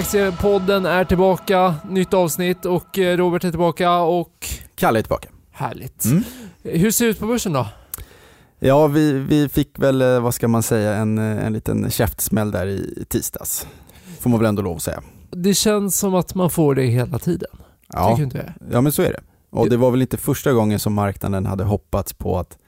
Aktiepodden 0.00 0.86
är 0.86 1.04
tillbaka, 1.04 1.74
nytt 1.88 2.14
avsnitt 2.14 2.64
och 2.64 2.98
eh, 2.98 3.16
Robert 3.16 3.44
är 3.44 3.50
tillbaka 3.50 3.98
och... 3.98 4.46
Kalle 4.74 4.98
är 4.98 5.02
tillbaka. 5.02 5.28
Härligt. 5.50 6.04
Mm. 6.04 6.22
Hur 6.62 6.90
ser 6.90 7.04
det 7.04 7.10
ut 7.10 7.20
på 7.20 7.26
börsen 7.26 7.52
då? 7.52 7.66
Ja, 8.58 8.86
vi, 8.86 9.12
vi 9.12 9.48
fick 9.48 9.78
väl, 9.78 10.02
eh, 10.02 10.20
vad 10.20 10.34
ska 10.34 10.48
man 10.48 10.62
säga, 10.62 10.94
en, 10.94 11.18
eh, 11.18 11.46
en 11.46 11.52
liten 11.52 11.90
käftsmäll 11.90 12.50
där 12.50 12.66
i 12.66 13.04
tisdags. 13.08 13.66
Får 14.20 14.30
man 14.30 14.38
väl 14.40 14.48
ändå 14.48 14.62
lov 14.62 14.76
att 14.76 14.82
säga. 14.82 15.02
Det 15.30 15.54
känns 15.54 15.98
som 15.98 16.14
att 16.14 16.34
man 16.34 16.50
får 16.50 16.74
det 16.74 16.84
hela 16.84 17.18
tiden. 17.18 17.50
Ja, 17.92 18.10
Tycker 18.10 18.22
inte 18.22 18.38
det? 18.38 18.54
ja 18.72 18.80
men 18.80 18.92
så 18.92 19.02
är 19.02 19.12
det. 19.12 19.20
Och 19.50 19.70
det 19.70 19.76
var 19.76 19.90
väl 19.90 20.02
inte 20.02 20.16
första 20.16 20.52
gången 20.52 20.78
som 20.78 20.94
marknaden 20.94 21.46
hade 21.46 21.64
hoppats 21.64 22.12
på 22.12 22.38
att 22.38 22.58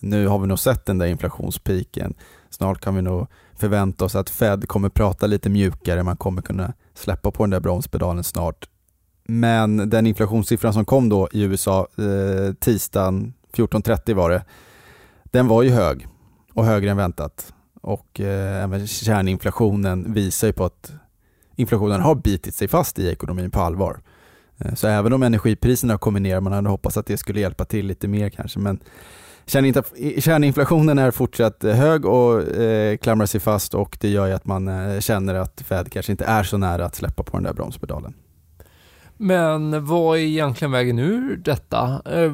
nu 0.00 0.26
har 0.26 0.38
vi 0.38 0.46
nog 0.46 0.58
sett 0.58 0.86
den 0.86 0.98
där 0.98 1.06
inflationspiken. 1.06 2.14
Snart 2.50 2.80
kan 2.80 2.94
vi 2.94 3.02
nog 3.02 3.26
förvänta 3.58 4.04
oss 4.04 4.14
att 4.14 4.30
Fed 4.30 4.68
kommer 4.68 4.88
prata 4.88 5.26
lite 5.26 5.50
mjukare, 5.50 6.02
man 6.02 6.16
kommer 6.16 6.42
kunna 6.42 6.72
släppa 6.94 7.30
på 7.30 7.42
den 7.42 7.50
där 7.50 7.60
bromspedalen 7.60 8.24
snart. 8.24 8.68
Men 9.28 9.90
den 9.90 10.06
inflationssiffran 10.06 10.72
som 10.72 10.84
kom 10.84 11.08
då 11.08 11.28
i 11.32 11.42
USA 11.42 11.88
eh, 11.98 12.54
tisdagen 12.54 13.34
14.30 13.52 14.14
var 14.14 14.30
det, 14.30 14.44
den 15.24 15.48
var 15.48 15.62
ju 15.62 15.70
hög 15.70 16.06
och 16.54 16.64
högre 16.64 16.90
än 16.90 16.96
väntat. 16.96 17.54
Och 17.80 18.20
eh, 18.20 18.64
även 18.64 18.86
kärninflationen 18.86 20.12
visar 20.12 20.46
ju 20.46 20.52
på 20.52 20.64
att 20.64 20.92
inflationen 21.56 22.00
har 22.00 22.14
bitit 22.14 22.54
sig 22.54 22.68
fast 22.68 22.98
i 22.98 23.08
ekonomin 23.08 23.50
på 23.50 23.60
allvar. 23.60 24.00
Eh, 24.58 24.74
så 24.74 24.88
även 24.88 25.12
om 25.12 25.22
energipriserna 25.22 25.98
kommer 25.98 26.20
ner, 26.20 26.40
man 26.40 26.52
hade 26.52 26.68
hoppats 26.68 26.96
att 26.96 27.06
det 27.06 27.16
skulle 27.16 27.40
hjälpa 27.40 27.64
till 27.64 27.86
lite 27.86 28.08
mer 28.08 28.30
kanske, 28.30 28.58
men 28.58 28.80
Kärninflationen 29.48 30.98
är 30.98 31.10
fortsatt 31.10 31.64
eh, 31.64 31.74
hög 31.74 32.04
och 32.04 32.42
eh, 32.56 32.96
klamrar 32.96 33.26
sig 33.26 33.40
fast 33.40 33.74
och 33.74 33.98
det 34.00 34.08
gör 34.08 34.26
ju 34.26 34.32
att 34.32 34.46
man 34.46 34.68
eh, 34.68 35.00
känner 35.00 35.34
att 35.34 35.60
Fed 35.60 35.92
kanske 35.92 36.12
inte 36.12 36.24
är 36.24 36.42
så 36.42 36.56
nära 36.56 36.84
att 36.84 36.94
släppa 36.94 37.22
på 37.22 37.36
den 37.36 37.44
där 37.44 37.52
bromspedalen. 37.52 38.14
Men 39.16 39.86
vad 39.86 40.18
är 40.18 40.22
egentligen 40.22 40.72
vägen 40.72 40.98
ur 40.98 41.36
detta? 41.36 42.02
Eh, 42.04 42.32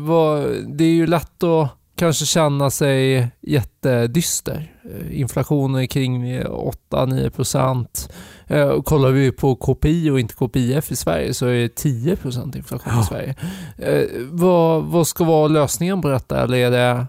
det 0.69 0.85
är 0.85 0.95
ju 0.95 1.07
lätt 1.07 1.43
att 1.43 1.69
kanske 1.97 2.27
känna 2.27 2.71
sig 2.71 3.29
jättedyster. 3.41 4.73
Eh, 4.85 5.21
inflationen 5.21 5.83
är 5.83 5.87
kring 5.87 6.39
8-9 6.43 7.31
procent. 7.31 8.13
Eh, 8.47 8.83
kollar 8.83 9.11
vi 9.11 9.33
på 9.33 9.57
KPI 9.57 10.11
och 10.11 10.21
inte 10.21 10.35
KPIF 10.35 10.93
i 10.93 10.97
Sverige 10.97 11.35
så 11.35 11.47
är 11.47 11.55
det 11.55 11.75
10 11.75 12.17
procent 12.17 12.57
inflation 12.57 12.93
ja. 12.97 13.01
i 13.01 13.05
Sverige. 13.05 13.35
Eh, 13.79 14.09
vad, 14.31 14.85
vad 14.85 15.07
ska 15.07 15.25
vara 15.25 15.49
lösningen 15.49 16.03
på 16.03 16.09
detta? 16.09 16.43
Eller 16.43 16.59
är 16.59 16.71
det 16.71 17.07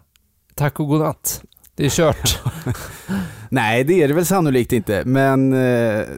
tack 0.55 0.79
och 0.79 0.87
godnatt? 0.87 1.43
Det 1.75 1.85
är 1.85 1.89
kört. 1.89 2.43
nej, 3.49 3.83
det 3.83 4.03
är 4.03 4.07
det 4.07 4.13
väl 4.13 4.25
sannolikt 4.25 4.71
inte. 4.71 5.03
Men 5.05 5.49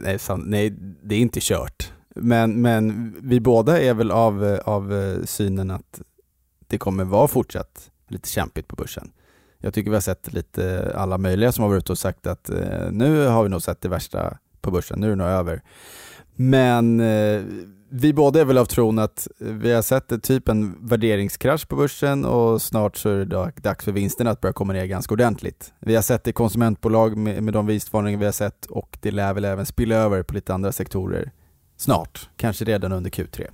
nej, 0.02 0.18
nej 0.36 0.70
det 1.02 1.14
är 1.14 1.18
inte 1.18 1.40
kört. 1.42 1.92
Men, 2.14 2.62
men 2.62 3.14
vi 3.22 3.40
båda 3.40 3.80
är 3.80 3.94
väl 3.94 4.10
av, 4.10 4.60
av 4.64 5.16
synen 5.24 5.70
att 5.70 6.00
det 6.66 6.78
kommer 6.78 7.04
vara 7.04 7.28
fortsatt 7.28 7.90
lite 8.08 8.28
kämpigt 8.28 8.68
på 8.68 8.76
börsen. 8.76 9.10
Jag 9.58 9.74
tycker 9.74 9.90
vi 9.90 9.96
har 9.96 10.00
sett 10.00 10.32
lite 10.32 10.92
alla 10.96 11.18
möjliga 11.18 11.52
som 11.52 11.62
har 11.62 11.68
varit 11.68 11.82
ute 11.82 11.92
och 11.92 11.98
sagt 11.98 12.26
att 12.26 12.50
eh, 12.50 12.90
nu 12.90 13.26
har 13.26 13.42
vi 13.42 13.48
nog 13.48 13.62
sett 13.62 13.80
det 13.80 13.88
värsta 13.88 14.38
på 14.60 14.70
börsen, 14.70 15.00
nu 15.00 15.06
är 15.06 15.10
det 15.10 15.16
nog 15.16 15.26
över. 15.26 15.62
Men 16.36 17.00
eh, 17.00 17.42
vi 17.90 18.12
båda 18.12 18.40
är 18.40 18.44
väl 18.44 18.58
av 18.58 18.64
tron 18.64 18.98
att 18.98 19.28
vi 19.38 19.72
har 19.72 19.82
sett 19.82 20.22
typ 20.22 20.48
en 20.48 20.88
värderingskrasch 20.88 21.68
på 21.68 21.76
börsen 21.76 22.24
och 22.24 22.62
snart 22.62 22.96
så 22.96 23.10
är 23.10 23.24
det 23.24 23.52
dags 23.62 23.84
för 23.84 23.92
vinsterna 23.92 24.30
att 24.30 24.40
börja 24.40 24.52
komma 24.52 24.72
ner 24.72 24.86
ganska 24.86 25.14
ordentligt. 25.14 25.72
Vi 25.80 25.94
har 25.94 26.02
sett 26.02 26.24
det 26.24 26.30
i 26.30 26.32
konsumentbolag 26.32 27.16
med, 27.16 27.42
med 27.42 27.54
de 27.54 27.66
vinstvarningar 27.66 28.18
vi 28.18 28.24
har 28.24 28.32
sett 28.32 28.66
och 28.66 28.98
det 29.00 29.10
lär 29.10 29.34
väl 29.34 29.44
även 29.44 29.66
spilla 29.66 29.96
över 29.96 30.22
på 30.22 30.34
lite 30.34 30.54
andra 30.54 30.72
sektorer 30.72 31.30
snart, 31.76 32.28
kanske 32.36 32.64
redan 32.64 32.92
under 32.92 33.10
Q3. 33.10 33.46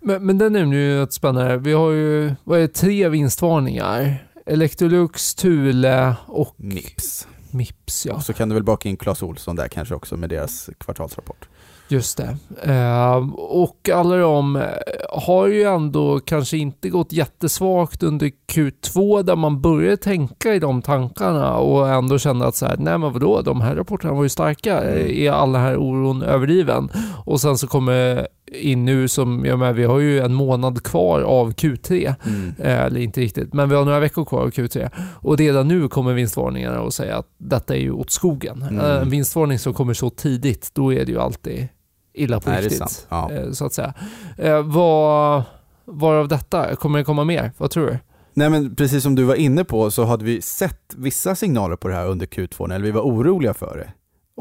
Men, 0.00 0.26
men 0.26 0.38
den 0.38 0.56
är 0.56 0.64
ju 0.64 1.02
ett 1.02 1.12
spännande. 1.12 1.56
Vi 1.56 1.72
har 1.72 1.90
ju, 1.90 2.34
vad 2.44 2.58
är 2.58 2.62
det, 2.62 2.68
tre 2.68 3.08
vinstvarningar. 3.08 4.26
Electrolux, 4.46 5.34
Thule 5.34 6.16
och 6.26 6.54
Mips. 6.56 7.28
Mips 7.52 8.06
ja. 8.06 8.14
Och 8.14 8.22
så 8.22 8.32
kan 8.32 8.48
du 8.48 8.54
väl 8.54 8.64
baka 8.64 8.88
in 8.88 8.96
Clas 8.96 9.22
Olsson 9.22 9.56
där 9.56 9.68
kanske 9.68 9.94
också 9.94 10.16
med 10.16 10.30
deras 10.30 10.70
kvartalsrapport. 10.78 11.48
Just 11.92 12.16
det. 12.16 12.36
Eh, 12.72 13.16
och 13.34 13.88
alla 13.94 14.16
de 14.16 14.56
eh, 14.56 14.62
har 15.10 15.46
ju 15.46 15.62
ändå 15.62 16.20
kanske 16.20 16.56
inte 16.56 16.88
gått 16.88 17.12
jättesvagt 17.12 18.02
under 18.02 18.30
Q2 18.52 19.22
där 19.22 19.36
man 19.36 19.60
började 19.60 19.96
tänka 19.96 20.54
i 20.54 20.58
de 20.58 20.82
tankarna 20.82 21.56
och 21.56 21.88
ändå 21.88 22.18
kände 22.18 22.46
att 22.46 22.56
så 22.56 22.66
här, 22.66 22.76
nej 22.78 22.98
men 22.98 23.12
vadå, 23.12 23.42
de 23.42 23.60
här 23.60 23.74
rapporterna 23.74 24.12
var 24.12 24.22
ju 24.22 24.28
starka. 24.28 24.80
Mm. 24.80 25.10
Är 25.10 25.30
all 25.30 25.52
den 25.52 25.62
här 25.62 25.76
oron 25.76 26.22
överdriven? 26.22 26.88
Och 27.24 27.40
sen 27.40 27.58
så 27.58 27.66
kommer 27.66 28.28
in 28.54 28.84
nu 28.84 29.08
som, 29.08 29.44
jag 29.44 29.58
med, 29.58 29.74
vi 29.74 29.84
har 29.84 29.98
ju 29.98 30.20
en 30.20 30.34
månad 30.34 30.82
kvar 30.82 31.20
av 31.20 31.52
Q3. 31.52 32.14
Mm. 32.26 32.54
Eh, 32.58 32.80
eller 32.80 33.00
inte 33.00 33.20
riktigt, 33.20 33.52
men 33.52 33.68
vi 33.68 33.74
har 33.74 33.84
några 33.84 34.00
veckor 34.00 34.24
kvar 34.24 34.40
av 34.40 34.50
Q3. 34.50 34.90
Och 35.14 35.38
redan 35.38 35.68
nu 35.68 35.88
kommer 35.88 36.12
vinstvarningarna 36.12 36.80
och 36.80 36.94
säga 36.94 37.16
att 37.16 37.26
detta 37.38 37.74
är 37.76 37.80
ju 37.80 37.92
åt 37.92 38.10
skogen. 38.10 38.62
Mm. 38.62 38.80
En 38.80 39.10
vinstvarning 39.10 39.58
som 39.58 39.74
kommer 39.74 39.94
så 39.94 40.10
tidigt, 40.10 40.70
då 40.72 40.92
är 40.92 41.04
det 41.04 41.12
ju 41.12 41.20
alltid 41.20 41.68
illa 42.14 42.40
på 42.40 42.50
Nej, 42.50 42.62
riktigt. 42.62 43.06
Ja. 43.08 43.30
Eh, 43.32 43.50
så 43.50 43.66
att 43.66 43.72
säga. 43.72 43.94
Eh, 44.38 44.62
vad, 44.62 45.42
varav 45.84 46.28
detta? 46.28 46.76
Kommer 46.76 46.98
det 46.98 47.04
komma 47.04 47.24
mer? 47.24 47.52
Vad 47.58 47.70
tror 47.70 47.86
du? 47.86 47.98
Nej 48.34 48.50
men 48.50 48.74
precis 48.74 49.02
som 49.02 49.14
du 49.14 49.22
var 49.22 49.34
inne 49.34 49.64
på 49.64 49.90
så 49.90 50.04
hade 50.04 50.24
vi 50.24 50.42
sett 50.42 50.94
vissa 50.96 51.34
signaler 51.34 51.76
på 51.76 51.88
det 51.88 51.94
här 51.94 52.06
under 52.06 52.26
Q2, 52.26 52.74
eller 52.74 52.84
vi 52.84 52.90
var 52.90 53.02
oroliga 53.02 53.54
för 53.54 53.76
det. 53.76 53.92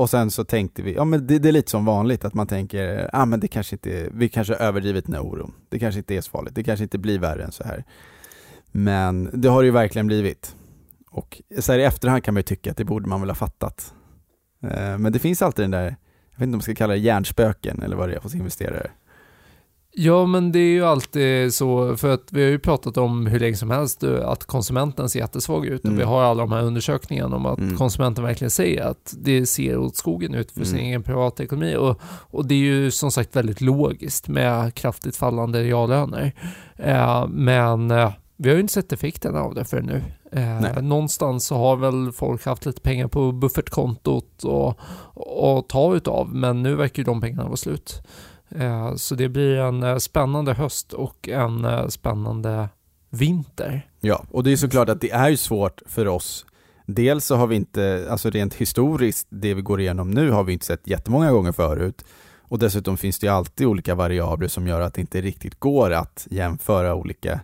Och 0.01 0.09
sen 0.09 0.31
så 0.31 0.43
tänkte 0.43 0.81
vi, 0.81 0.93
ja 0.93 1.05
men 1.05 1.27
det, 1.27 1.39
det 1.39 1.49
är 1.49 1.53
lite 1.53 1.71
som 1.71 1.85
vanligt 1.85 2.25
att 2.25 2.33
man 2.33 2.47
tänker, 2.47 2.83
ja 2.83 3.09
ah, 3.13 3.25
men 3.25 3.39
det 3.39 3.47
kanske 3.47 3.75
inte, 3.75 4.09
vi 4.11 4.29
kanske 4.29 4.53
har 4.53 4.59
överdrivit 4.59 5.05
den 5.05 5.15
här 5.15 5.21
oron. 5.21 5.53
Det 5.69 5.79
kanske 5.79 5.99
inte 5.99 6.15
är 6.15 6.21
så 6.21 6.31
farligt, 6.31 6.55
det 6.55 6.63
kanske 6.63 6.83
inte 6.83 6.97
blir 6.97 7.19
värre 7.19 7.43
än 7.43 7.51
så 7.51 7.63
här. 7.63 7.83
Men 8.71 9.29
det 9.33 9.49
har 9.49 9.61
det 9.61 9.65
ju 9.65 9.71
verkligen 9.71 10.07
blivit. 10.07 10.55
Och 11.09 11.41
så 11.59 11.71
här 11.71 11.79
i 11.79 11.83
efterhand 11.83 12.23
kan 12.23 12.33
man 12.33 12.39
ju 12.39 12.43
tycka 12.43 12.71
att 12.71 12.77
det 12.77 12.85
borde 12.85 13.09
man 13.09 13.21
väl 13.21 13.29
ha 13.29 13.35
fattat. 13.35 13.93
Eh, 14.63 14.97
men 14.97 15.11
det 15.11 15.19
finns 15.19 15.41
alltid 15.41 15.63
den 15.63 15.71
där 15.71 15.95
jag 16.31 16.39
vet 16.39 16.41
inte 16.41 16.43
om 16.43 16.51
man 16.51 16.61
ska 16.61 16.75
kalla 16.75 16.93
det 16.93 16.99
hjärnspöken 16.99 17.81
eller 17.81 17.95
vad 17.95 18.09
det 18.09 18.15
är 18.15 18.19
hos 18.19 18.35
investerare. 18.35 18.91
Ja, 19.93 20.25
men 20.25 20.51
det 20.51 20.59
är 20.59 20.71
ju 20.71 20.85
alltid 20.85 21.53
så, 21.53 21.97
för 21.97 22.09
att 22.09 22.27
vi 22.31 22.43
har 22.43 22.49
ju 22.49 22.59
pratat 22.59 22.97
om 22.97 23.27
hur 23.27 23.39
länge 23.39 23.55
som 23.55 23.71
helst 23.71 24.03
att 24.03 24.45
konsumenten 24.45 25.09
ser 25.09 25.19
jättesvag 25.19 25.65
ut 25.65 25.83
mm. 25.83 25.95
och 25.95 25.99
vi 25.99 26.05
har 26.05 26.23
alla 26.23 26.43
de 26.43 26.51
här 26.51 26.63
undersökningarna 26.63 27.35
om 27.35 27.45
att 27.45 27.59
mm. 27.59 27.77
konsumenten 27.77 28.23
verkligen 28.23 28.51
säger 28.51 28.83
att 28.83 29.13
det 29.17 29.45
ser 29.45 29.77
åt 29.77 29.95
skogen 29.95 30.33
ut 30.33 30.51
för 30.51 30.63
sin 30.63 30.75
mm. 30.75 30.87
egen 30.87 31.03
privatekonomi 31.03 31.75
och, 31.75 32.01
och 32.05 32.45
det 32.45 32.55
är 32.55 32.59
ju 32.59 32.91
som 32.91 33.11
sagt 33.11 33.35
väldigt 33.35 33.61
logiskt 33.61 34.27
med 34.27 34.73
kraftigt 34.73 35.15
fallande 35.15 35.63
reallöner. 35.63 36.33
Eh, 36.77 37.27
men 37.27 37.91
eh, 37.91 38.11
vi 38.37 38.49
har 38.49 38.55
ju 38.55 38.61
inte 38.61 38.73
sett 38.73 38.93
effekten 38.93 39.35
av 39.35 39.55
det 39.55 39.65
för 39.65 39.81
nu. 39.81 40.03
Eh, 40.31 40.81
någonstans 40.81 41.45
så 41.45 41.55
har 41.55 41.75
väl 41.75 42.11
folk 42.11 42.45
haft 42.45 42.65
lite 42.65 42.81
pengar 42.81 43.07
på 43.07 43.31
buffertkontot 43.31 44.43
och, 44.43 44.79
och 45.13 45.67
ta 45.67 45.95
utav, 45.95 46.35
men 46.35 46.63
nu 46.63 46.75
verkar 46.75 46.99
ju 46.99 47.03
de 47.03 47.21
pengarna 47.21 47.43
vara 47.43 47.57
slut. 47.57 48.01
Eh, 48.55 48.95
så 48.95 49.15
det 49.15 49.29
blir 49.29 49.57
en 49.57 49.83
eh, 49.83 49.97
spännande 49.97 50.53
höst 50.53 50.93
och 50.93 51.29
en 51.29 51.65
eh, 51.65 51.87
spännande 51.87 52.69
vinter. 53.09 53.89
Ja, 53.99 54.25
och 54.31 54.43
det 54.43 54.51
är 54.51 54.55
såklart 54.57 54.89
att 54.89 55.01
det 55.01 55.11
är 55.11 55.29
ju 55.29 55.37
svårt 55.37 55.81
för 55.85 56.07
oss. 56.07 56.45
Dels 56.85 57.25
så 57.25 57.35
har 57.35 57.47
vi 57.47 57.55
inte, 57.55 58.07
alltså 58.09 58.29
rent 58.29 58.53
historiskt, 58.53 59.27
det 59.29 59.53
vi 59.53 59.61
går 59.61 59.81
igenom 59.81 60.11
nu 60.11 60.31
har 60.31 60.43
vi 60.43 60.53
inte 60.53 60.65
sett 60.65 60.87
jättemånga 60.87 61.31
gånger 61.31 61.51
förut. 61.51 62.05
Och 62.41 62.59
dessutom 62.59 62.97
finns 62.97 63.19
det 63.19 63.27
ju 63.27 63.33
alltid 63.33 63.67
olika 63.67 63.95
variabler 63.95 64.47
som 64.47 64.67
gör 64.67 64.81
att 64.81 64.93
det 64.93 65.01
inte 65.01 65.21
riktigt 65.21 65.59
går 65.59 65.91
att 65.91 66.27
jämföra 66.31 66.95
olika 66.95 67.39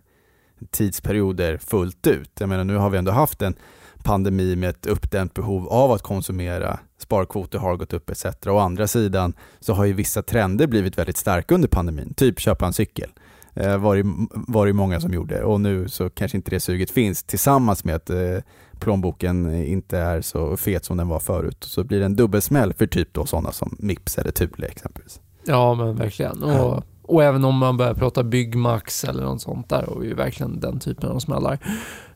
tidsperioder 0.70 1.58
fullt 1.58 2.08
ut. 2.08 2.32
Jag 2.40 2.50
menar, 2.50 2.64
nu 2.64 2.76
har 2.76 2.90
vi 2.90 2.98
ändå 2.98 3.12
haft 3.12 3.42
en 3.42 3.56
pandemi 4.04 4.56
med 4.56 4.70
ett 4.70 4.86
uppdämt 4.86 5.34
behov 5.34 5.68
av 5.68 5.92
att 5.92 6.02
konsumera. 6.02 6.80
Sparkvoter 6.98 7.60
har 7.60 7.76
gått 7.76 7.94
upp 7.94 8.10
etc. 8.10 8.26
Å 8.48 8.58
andra 8.58 8.88
sidan 8.88 9.34
så 9.60 9.74
har 9.74 9.86
ju 9.86 9.94
vissa 9.94 10.22
trender 10.22 10.68
blivit 10.68 10.98
väldigt 10.98 11.18
starka 11.18 11.56
under 11.56 11.68
pandemin, 11.68 12.14
typ 12.14 12.40
köpa 12.40 12.66
en 12.66 12.74
cykel. 12.74 13.10
Eh, 13.54 13.78
var, 13.78 13.96
det, 13.96 14.04
var 14.32 14.68
det 14.68 14.74
många 14.74 15.00
som 15.00 15.14
gjorde 15.14 15.44
och 15.44 15.62
nu 15.62 15.90
så 15.90 16.10
kanske 16.10 16.38
inte 16.38 16.52
det 16.52 16.60
suget 16.60 16.92
finns 16.92 17.24
tillsammans 17.24 17.84
med 17.84 17.96
att 17.96 18.10
eh, 18.10 18.38
plånboken 18.80 19.64
inte 19.64 19.98
är 19.98 20.22
så 20.22 20.58
fet 20.58 20.86
som 20.86 20.98
den 20.98 21.08
var 21.08 21.20
förut. 21.20 21.64
Så 21.64 21.84
blir 21.84 22.00
det 22.00 22.06
en 22.06 22.16
dubbelsmäll 22.16 22.74
för 22.74 22.88
typ 22.88 23.14
då 23.14 23.26
sådana 23.26 23.52
som 23.52 23.76
Mips 23.80 24.18
eller 24.18 24.32
Thule 24.32 24.68
exempelvis. 24.68 25.20
Ja 25.44 25.74
men 25.74 25.96
verkligen. 25.96 26.44
Och 26.44 26.84
och 27.08 27.24
även 27.24 27.46
om 27.46 27.58
man 27.58 27.78
börjar 27.78 27.94
prata 27.94 28.24
Byggmax 28.24 29.04
eller 29.04 29.24
något 29.24 29.42
sånt 29.42 29.70
där 29.70 29.90
och 29.90 30.06
ju 30.06 30.14
verkligen 30.14 30.60
den 30.60 30.80
typen 30.80 31.10
av 31.10 31.20
smällar. 31.20 31.60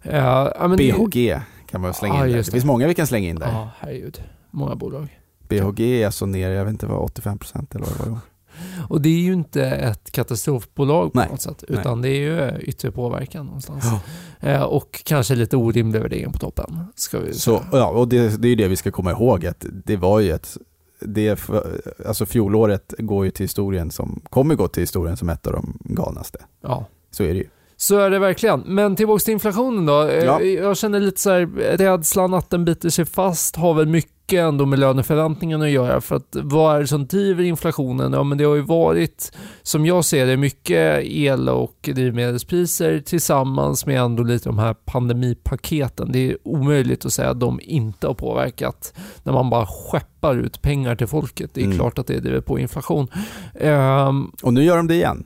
Uh, 0.05 0.75
BHG 0.75 1.39
kan 1.69 1.81
man 1.81 1.93
slänga 1.93 2.13
ah, 2.13 2.17
in 2.17 2.31
där. 2.31 2.37
Det. 2.37 2.43
det 2.43 2.51
finns 2.51 2.65
många 2.65 2.87
vi 2.87 2.93
kan 2.93 3.07
slänga 3.07 3.29
in 3.29 3.35
där. 3.35 3.47
Ja, 3.47 3.57
ah, 3.57 3.69
herregud. 3.79 4.21
Många 4.51 4.75
bolag. 4.75 5.19
BHG 5.47 5.79
är 5.79 6.05
alltså 6.05 6.25
ner, 6.25 6.49
jag 6.49 6.65
vet 6.65 6.71
inte 6.71 6.85
vad, 6.85 7.03
85 7.03 7.37
procent 7.37 7.75
eller 7.75 7.85
vad 7.85 8.07
det 8.07 8.11
var. 8.11 8.19
Och 8.89 9.01
det 9.01 9.09
är 9.09 9.21
ju 9.21 9.33
inte 9.33 9.65
ett 9.65 10.11
katastrofbolag 10.11 11.13
på 11.13 11.19
nej, 11.19 11.29
något 11.29 11.41
sätt, 11.41 11.63
utan 11.67 12.01
nej. 12.01 12.11
det 12.11 12.17
är 12.17 12.51
ju 12.51 12.59
yttre 12.59 12.91
påverkan 12.91 13.45
någonstans. 13.45 13.85
Ja. 14.39 14.49
Eh, 14.49 14.63
och 14.63 15.01
kanske 15.05 15.35
lite 15.35 15.57
orimlig 15.57 16.01
värdering 16.01 16.31
på 16.31 16.39
toppen. 16.39 16.85
Ska 16.95 17.19
vi 17.19 17.33
Så, 17.33 17.63
ja, 17.71 17.89
och 17.89 18.07
det, 18.07 18.41
det 18.41 18.47
är 18.47 18.49
ju 18.49 18.55
det 18.55 18.67
vi 18.67 18.75
ska 18.75 18.91
komma 18.91 19.11
ihåg, 19.11 19.45
att 19.45 19.65
det 19.85 19.97
var 19.97 20.19
ju 20.19 20.31
ett 20.31 20.57
det, 21.05 21.49
alltså 22.05 22.25
fjolåret 22.25 22.93
går 22.97 23.25
ju 23.25 23.31
till 23.31 23.43
historien 23.43 23.91
som, 23.91 24.21
kommer 24.29 24.55
gå 24.55 24.67
till 24.67 24.83
historien 24.83 25.17
som 25.17 25.29
ett 25.29 25.47
av 25.47 25.53
de 25.53 25.77
galnaste. 25.79 26.39
Ja. 26.61 26.85
Så 27.11 27.23
är 27.23 27.33
det 27.33 27.39
ju. 27.39 27.47
Så 27.81 27.99
är 27.99 28.09
det 28.09 28.19
verkligen. 28.19 28.59
Men 28.65 28.95
tillbaka 28.95 29.19
till 29.19 29.33
inflationen 29.33 29.85
då. 29.85 30.07
Eh, 30.07 30.23
Ja. 30.25 30.41
Jag 30.41 30.77
känner 30.77 30.99
lite 30.99 31.21
så 31.21 31.29
här, 31.29 31.45
rädslan 31.77 32.33
att 32.33 32.49
den 32.49 32.65
biter 32.65 32.89
sig 32.89 33.05
fast 33.05 33.55
har 33.55 33.73
väl 33.73 33.87
mycket 33.87 34.39
ändå 34.39 34.65
med 34.65 34.79
löneförväntningarna 34.79 35.65
att 35.65 35.71
göra. 35.71 36.01
För 36.01 36.15
att 36.15 36.35
vad 36.41 36.75
är 36.75 36.79
det 36.79 36.87
som 36.87 37.05
driver 37.07 37.43
inflationen? 37.43 38.13
Ja, 38.13 38.23
men 38.23 38.37
det 38.37 38.43
har 38.43 38.55
ju 38.55 38.61
varit, 38.61 39.31
som 39.61 39.85
jag 39.85 40.05
ser 40.05 40.25
det, 40.27 40.37
mycket 40.37 40.99
el 41.03 41.49
och 41.49 41.89
drivmedelspriser 41.93 42.99
tillsammans 42.99 43.85
med 43.85 43.99
ändå 44.01 44.23
lite 44.23 44.49
de 44.49 44.59
här 44.59 44.73
pandemipaketen. 44.73 46.11
Det 46.11 46.31
är 46.31 46.37
omöjligt 46.43 47.05
att 47.05 47.13
säga 47.13 47.29
att 47.29 47.39
de 47.39 47.59
inte 47.63 48.07
har 48.07 48.13
påverkat 48.13 48.93
när 49.23 49.33
man 49.33 49.49
bara 49.49 49.65
skeppar 49.67 50.35
ut 50.35 50.61
pengar 50.61 50.95
till 50.95 51.07
folket. 51.07 51.51
Det 51.53 51.61
är 51.61 51.65
Mm. 51.65 51.77
klart 51.77 51.99
att 51.99 52.07
det 52.07 52.19
driver 52.19 52.41
på 52.41 52.59
inflation. 52.59 53.07
Ehm, 53.59 54.31
Och 54.43 54.53
nu 54.53 54.63
gör 54.63 54.77
de 54.77 54.87
det 54.87 54.95
igen. 54.95 55.23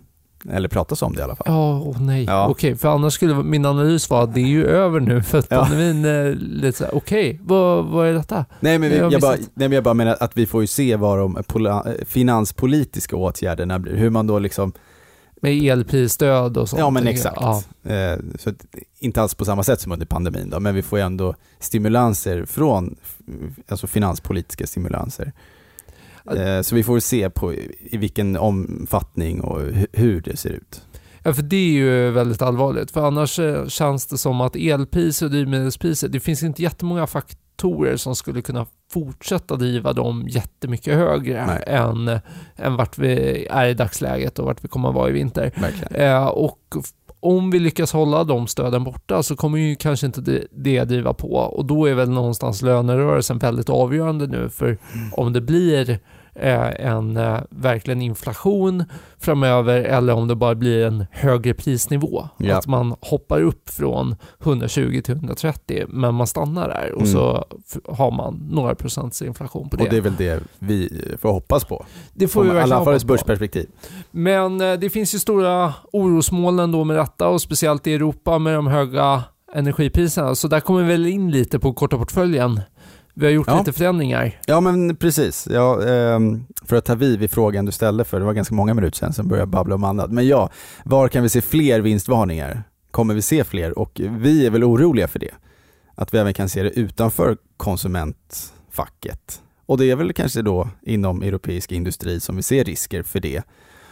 Eller 0.51 0.69
pratas 0.69 1.01
om 1.01 1.13
det 1.15 1.19
i 1.19 1.23
alla 1.23 1.35
fall. 1.35 1.45
Ja, 1.49 1.79
åh 1.85 2.01
nej. 2.01 2.23
Ja. 2.23 2.47
Okej, 2.47 2.75
för 2.75 2.89
annars 2.89 3.13
skulle 3.13 3.35
min 3.43 3.65
analys 3.65 4.09
vara 4.09 4.23
att 4.23 4.33
det 4.33 4.39
är 4.41 4.45
ju 4.47 4.65
över 4.67 4.99
nu 4.99 5.23
för 5.23 5.37
att 5.39 5.47
Ja. 5.49 5.61
pandemin 5.61 6.05
är 6.05 6.35
lite 6.35 6.77
såhär, 6.77 6.95
okej, 6.95 7.39
vad, 7.43 7.85
vad 7.85 8.07
är 8.07 8.13
detta? 8.13 8.45
Nej 8.59 8.79
men, 8.79 8.89
vi, 8.89 8.97
Jag 8.97 9.13
jag, 9.13 9.21
bara, 9.21 9.35
nej 9.35 9.47
men 9.53 9.71
jag 9.71 9.83
bara 9.83 9.93
menar 9.93 10.17
att 10.19 10.37
vi 10.37 10.45
får 10.45 10.61
ju 10.61 10.67
se 10.67 10.95
vad 10.95 11.17
de 11.19 11.35
pola- 11.47 11.85
finanspolitiska 12.05 13.15
åtgärderna 13.15 13.79
blir. 13.79 13.95
Hur 13.95 14.09
man 14.09 14.27
då 14.27 14.39
liksom, 14.39 14.71
Med 15.41 15.63
elprisstöd 15.63 16.57
och 16.57 16.69
sånt. 16.69 16.79
ja 16.79 16.89
men 16.89 17.07
exakt. 17.07 17.37
Ja. 17.41 17.63
Eh, 17.93 18.19
så 18.39 18.51
inte 18.99 19.21
alls 19.21 19.35
på 19.35 19.45
samma 19.45 19.63
sätt 19.63 19.81
som 19.81 19.91
under 19.91 20.05
pandemin 20.05 20.49
då, 20.49 20.59
men 20.59 20.75
vi 20.75 20.81
får 20.81 20.99
ju 20.99 21.05
ändå 21.05 21.35
stimulanser 21.59 22.45
från, 22.45 22.95
alltså 23.67 23.87
finanspolitiska 23.87 24.67
stimulanser. 24.67 25.31
Eh, 26.31 26.61
så 26.61 26.75
vi 26.75 26.83
får 26.83 26.99
se 26.99 27.29
på 27.29 27.53
i 27.79 27.97
vilken 27.97 28.37
omfattning 28.37 29.41
och 29.41 29.59
hu- 29.61 29.87
hur 29.93 30.21
det 30.21 30.37
ser 30.37 30.49
ut. 30.49 30.81
ja, 31.23 31.33
för 31.33 31.41
det 31.41 31.55
är 31.55 31.71
ju 31.71 32.09
väldigt 32.11 32.41
allvarligt. 32.41 32.91
För 32.91 33.07
annars 33.07 33.39
eh, 33.39 33.67
känns 33.67 34.05
det 34.07 34.17
som 34.17 34.41
att 34.41 34.55
elpriser 34.55 35.25
och 35.25 35.31
drivmedelspriser, 35.31 36.07
det 36.07 36.19
finns 36.19 36.43
inte 36.43 36.61
jättemånga 36.61 37.07
faktorer 37.07 37.97
som 37.97 38.15
skulle 38.15 38.41
kunna 38.41 38.65
fortsätta 38.91 39.55
driva 39.55 39.93
dem 39.93 40.25
jättemycket 40.29 40.93
högre 40.95 41.45
Nej. 41.45 41.63
än, 41.67 42.19
än 42.55 42.75
vart 42.75 42.97
vi 42.97 43.45
är 43.49 43.65
i 43.67 43.73
dagsläget 43.73 44.39
och 44.39 44.45
vart 44.45 44.63
vi 44.63 44.67
kommer 44.67 44.89
att 44.89 44.95
vara 44.95 45.09
i 45.09 45.13
vinter. 45.13 45.51
Eh, 45.91 46.25
och 46.25 46.59
om 47.25 47.51
vi 47.51 47.59
lyckas 47.59 47.93
hålla 47.93 48.23
de 48.23 48.47
stöden 48.47 48.83
borta 48.83 49.23
så 49.23 49.35
kommer 49.35 49.57
ju 49.57 49.75
kanske 49.75 50.05
inte 50.05 50.21
det, 50.21 50.47
det 50.51 50.83
driva 50.83 51.13
på. 51.13 51.33
Och 51.33 51.65
då 51.65 51.85
är 51.85 51.93
väl 51.93 52.09
någonstans 52.09 52.61
lönerörelsen 52.61 53.37
väldigt 53.37 53.69
avgörande 53.69 54.27
nu 54.27 54.49
för 54.49 54.77
om 55.11 55.33
det 55.33 55.41
blir 55.41 55.99
en 56.39 57.17
eh, 57.17 57.39
verkligen 57.49 58.01
inflation 58.01 58.83
framöver 59.19 59.81
eller 59.83 60.13
om 60.13 60.27
det 60.27 60.35
bara 60.35 60.55
blir 60.55 60.85
en 60.85 61.05
högre 61.11 61.53
prisnivå. 61.53 62.29
Ja. 62.37 62.57
Att 62.57 62.67
man 62.67 62.95
hoppar 63.01 63.41
upp 63.41 63.69
från 63.69 64.15
120 64.43 65.01
till 65.05 65.13
130 65.15 65.85
men 65.87 66.15
man 66.15 66.27
stannar 66.27 66.67
där 66.69 66.91
och 66.91 67.01
Mm. 67.01 67.13
så 67.13 67.45
har 67.89 68.11
man 68.11 68.47
några 68.51 68.75
procents 68.75 69.21
inflation 69.21 69.69
på 69.69 69.75
det. 69.77 69.83
Och 69.83 69.89
det 69.89 69.97
är 69.97 70.01
väl 70.01 70.15
det 70.17 70.43
vi 70.59 71.01
får 71.21 71.31
hoppas 71.31 71.63
på. 71.65 71.85
det 72.13 72.27
får 72.27 72.41
vi 72.43 72.47
verkligen 72.49 72.63
alla 72.63 72.79
hoppas 72.79 73.01
ett 73.01 73.07
på. 73.07 73.13
börsperspektiv. 73.13 73.67
Men 74.11 74.61
eh, 74.61 74.73
det 74.73 74.89
finns 74.89 75.15
ju 75.15 75.19
stora 75.19 75.73
orosmoln 75.93 76.71
då 76.71 76.83
med 76.83 76.97
detta 76.97 77.27
och 77.27 77.41
speciellt 77.41 77.87
i 77.87 77.93
Europa 77.93 78.39
med 78.39 78.53
de 78.55 78.67
höga 78.67 79.23
energipriserna. 79.53 80.35
Så 80.35 80.47
där 80.47 80.59
kommer 80.59 80.81
vi 80.83 80.87
väl 80.87 81.05
in 81.05 81.31
lite 81.31 81.59
på 81.59 81.73
korta 81.73 81.97
portföljen. 81.97 82.61
Vi 83.17 83.25
har 83.25 83.31
gjort 83.33 83.47
Ja. 83.47 83.59
lite 83.59 83.73
förändringar. 83.73 84.39
Ja 84.45 84.59
men 84.61 84.95
precis, 84.95 85.47
ja, 85.51 85.83
ehm, 85.83 86.45
för 86.61 86.75
att 86.75 86.85
ta 86.85 86.95
vid 86.95 87.19
vid 87.19 87.31
frågan 87.31 87.65
du 87.65 87.71
ställde 87.71 88.03
för, 88.03 88.19
det 88.19 88.25
var 88.25 88.33
ganska 88.33 88.55
många 88.55 88.73
minuter 88.73 88.97
sedan 88.97 89.13
som 89.13 89.27
började 89.27 89.47
babbla 89.51 89.75
om 89.75 89.83
annat. 89.83 90.11
Men 90.11 90.27
ja, 90.27 90.49
var 90.85 91.07
kan 91.07 91.23
vi 91.23 91.29
se 91.29 91.41
fler 91.41 91.79
vinstvarningar? 91.81 92.63
Kommer 92.91 93.13
vi 93.13 93.21
se 93.21 93.43
fler? 93.43 93.79
Och 93.79 94.01
vi 94.09 94.45
är 94.45 94.49
väl 94.49 94.63
oroliga 94.63 95.07
för 95.07 95.19
det. 95.19 95.31
Att 95.95 96.13
vi 96.13 96.17
även 96.17 96.33
kan 96.33 96.49
se 96.49 96.63
det 96.63 96.69
utanför 96.69 97.37
konsumentfacket. 97.57 99.41
Och 99.65 99.77
det 99.77 99.91
är 99.91 99.95
väl 99.95 100.13
kanske 100.13 100.41
då 100.41 100.69
inom 100.81 101.21
europeisk 101.21 101.71
industri 101.71 102.19
som 102.19 102.35
vi 102.35 102.43
ser 102.43 102.63
risker 102.63 103.03
för 103.03 103.19
det. 103.19 103.43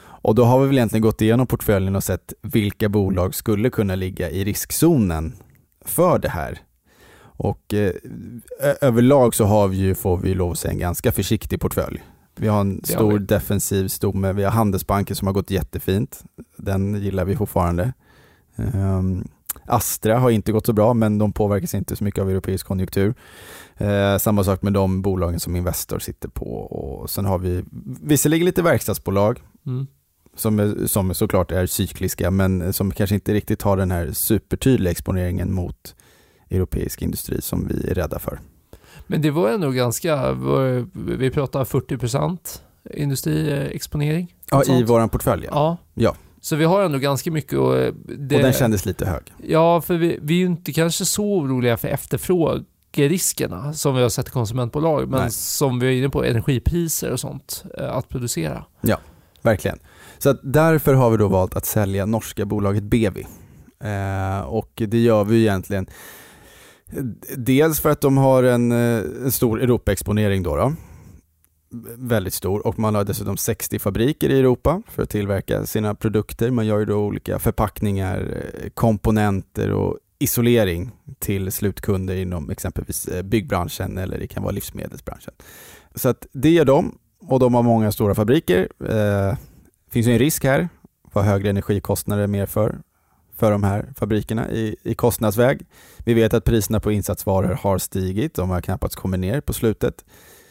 Och 0.01 0.35
då 0.35 0.43
har 0.43 0.59
vi 0.59 0.67
väl 0.67 0.77
egentligen 0.77 1.01
gått 1.01 1.21
igenom 1.21 1.47
portföljen 1.47 1.95
och 1.95 2.03
sett 2.03 2.33
vilka 2.41 2.89
bolag 2.89 3.35
skulle 3.35 3.69
kunna 3.69 3.95
ligga 3.95 4.29
i 4.29 4.43
riskzonen 4.43 5.33
för 5.85 6.19
det 6.19 6.29
här. 6.29 6.57
Och 7.38 7.74
eh, 7.74 7.91
överlag 8.81 9.35
så 9.35 9.45
har 9.45 9.68
vi 9.68 9.77
ju, 9.77 9.95
får 9.95 10.18
vi 10.18 10.33
lov 10.35 10.51
att 10.51 10.57
säga, 10.59 10.71
en 10.71 10.80
ganska 10.80 11.12
försiktig 11.12 11.62
portfölj. 11.62 12.03
Vi 12.35 12.47
har 12.47 12.62
en 12.62 12.81
har 12.83 12.95
stor 12.95 13.19
vi. 13.19 13.25
defensiv 13.25 13.88
stomme, 13.88 14.33
vi 14.33 14.44
har 14.44 14.51
Handelsbanken 14.51 15.15
som 15.15 15.27
har 15.27 15.33
gått 15.33 15.51
jättefint. 15.51 16.24
Den 16.57 16.95
gillar 17.01 17.25
vi 17.25 17.35
fortfarande. 17.35 17.94
Ehm, 18.56 19.27
Astra 19.65 20.19
har 20.19 20.30
inte 20.30 20.51
gått 20.51 20.65
så 20.65 20.74
bra, 20.74 20.94
men 20.94 21.18
de 21.18 21.33
påverkas 21.33 21.74
inte 21.74 21.95
så 21.95 22.03
mycket 22.03 22.21
av 22.21 22.30
europeisk 22.30 22.68
konjunktur. 22.68 23.13
Eh, 23.77 24.18
samma 24.18 24.44
sak 24.44 24.62
med 24.62 24.74
de 24.74 25.01
bolagen 25.01 25.39
som 25.39 25.56
Investor 25.56 26.00
sitter 26.00 26.30
på. 26.30 26.45
Och 26.56 27.09
sen 27.09 27.25
har 27.25 27.39
vi 27.39 27.63
visserligen 28.01 28.45
lite 28.45 28.62
verkstadsbolag 28.62 29.39
Mm. 29.65 29.88
som, 30.35 30.59
är- 30.59 30.88
som 30.88 31.13
såklart 31.13 31.51
är 31.51 31.65
cykliska, 31.65 32.31
men 32.31 32.74
som 32.74 32.91
kanske 32.91 33.15
inte 33.15 33.33
riktigt 33.33 33.62
har 33.62 33.77
den 33.77 33.91
här 33.91 34.12
supertydliga 34.12 34.91
exponeringen 34.91 35.53
mot 35.53 35.95
europeisk 36.53 37.01
industri 37.01 37.41
som 37.41 37.67
vi 37.67 37.89
är 37.89 37.95
rädda 37.95 38.19
för. 38.19 38.39
Men 39.07 39.21
det 39.21 39.31
var 39.31 39.50
ändå 39.50 39.71
ganska, 39.71 40.31
vi 40.94 41.31
pratar 41.33 41.65
40% 41.65 42.38
industriexponering. 42.94 44.35
Ja, 44.51 44.63
i 44.63 44.83
våran 44.83 45.09
portfölj. 45.09 45.45
Ja. 45.45 45.51
Ja. 45.94 46.03
Ja. 46.03 46.15
Så 46.41 46.55
vi 46.55 46.65
har 46.65 46.83
ändå 46.83 46.97
ganska 46.97 47.31
mycket 47.31 47.59
och 47.59 47.77
eh, 47.77 47.94
det, 48.05 48.35
Och 48.35 48.41
den 48.41 48.53
kändes 48.53 48.85
lite 48.85 49.05
hög. 49.05 49.33
Ja, 49.47 49.81
för 49.81 49.97
vi, 49.97 50.19
vi 50.21 50.33
är 50.33 50.38
ju 50.38 50.45
inte 50.45 50.73
kanske 50.73 51.05
så 51.05 51.25
oroliga 51.25 51.77
för 51.77 51.88
efterfrågeriskerna 51.88 53.73
som 53.73 53.95
vi 53.95 54.01
har 54.01 54.09
sett 54.09 54.27
i 54.27 54.31
konsumentbolag, 54.31 55.09
men 55.09 55.19
Nej. 55.21 55.31
som 55.31 55.79
vi 55.79 55.88
är 55.88 55.91
inne 55.91 56.09
på, 56.09 56.23
energipriser 56.23 57.11
och 57.11 57.19
sånt 57.19 57.63
eh, 57.77 57.95
att 57.95 58.09
producera. 58.09 58.65
Verkligen. 59.42 59.80
Så 60.18 60.33
därför 60.44 60.94
har 60.94 61.09
vi 61.09 61.18
då 61.18 61.28
valt 61.28 61.56
att 61.56 61.66
sälja 61.66 62.06
norska 62.06 62.45
bolaget 62.45 62.83
Bevi. 62.83 63.28
Eh, 63.83 64.39
och 64.39 64.71
det 64.75 64.99
gör 64.99 65.23
vi 65.23 65.42
egentligen 65.42 65.87
dels 67.38 67.80
för 67.80 67.90
att 67.90 68.02
de 68.02 68.18
har 68.18 68.44
en, 68.44 68.71
eh, 68.71 69.04
en 69.23 69.31
stor 69.31 69.62
Europaexponering 69.62 70.44
då, 70.44 70.56
då. 70.56 70.73
Väldigt 71.97 72.33
stor 72.33 72.68
och 72.68 72.80
man 72.80 72.95
har 72.95 73.04
dessutom 73.04 73.38
60 73.38 73.80
fabriker 73.80 74.30
i 74.30 74.40
Europa 74.40 74.81
för 74.88 75.04
att 75.04 75.09
tillverka 75.09 75.66
sina 75.66 75.95
produkter. 75.95 76.52
Man 76.52 76.66
gör 76.66 76.80
ju 76.80 76.85
då 76.85 76.95
olika 76.95 77.40
förpackningar, 77.40 78.19
eh, 78.19 78.69
komponenter 78.69 79.71
och 79.71 79.97
isolering 80.19 80.92
till 81.19 81.52
slutkunder 81.52 82.16
inom 82.16 82.50
exempelvis 82.50 83.07
eh, 83.07 83.23
byggbranschen 83.23 83.97
eller 83.97 84.19
det 84.19 84.28
kan 84.28 84.44
vara 84.44 84.52
livsmedelsbranschen. 84.52 85.33
Så 85.95 86.09
att 86.09 86.28
det 86.31 86.50
gör 86.50 86.66
de 86.66 86.97
och 87.19 87.40
de 87.40 87.54
har 87.54 87.64
många 87.64 87.92
stora 87.92 88.16
fabriker. 88.16 88.68
Eh, 88.90 89.38
finns 89.90 90.07
ju 90.07 90.12
en 90.12 90.19
risk 90.19 90.44
här 90.44 90.69
vad 91.14 91.26
högre 91.26 91.50
energikostnader 91.50 92.28
medför 92.28 92.78
för 93.35 93.52
de 93.52 93.63
här 93.63 93.94
fabrikerna 93.95 94.52
i, 94.52 94.75
i 94.83 94.95
kostnadsväg. 94.95 95.66
Vi 95.97 96.13
vet 96.13 96.33
att 96.33 96.44
priserna 96.44 96.80
på 96.80 96.92
insatsvaror 96.92 97.57
har 97.61 97.78
stigit, 97.78 98.35
de 98.35 98.49
har 98.49 98.61
knappast 98.61 98.95
kommit 98.95 99.19
ner 99.19 99.42
på 99.42 99.54
slutet. 99.54 100.06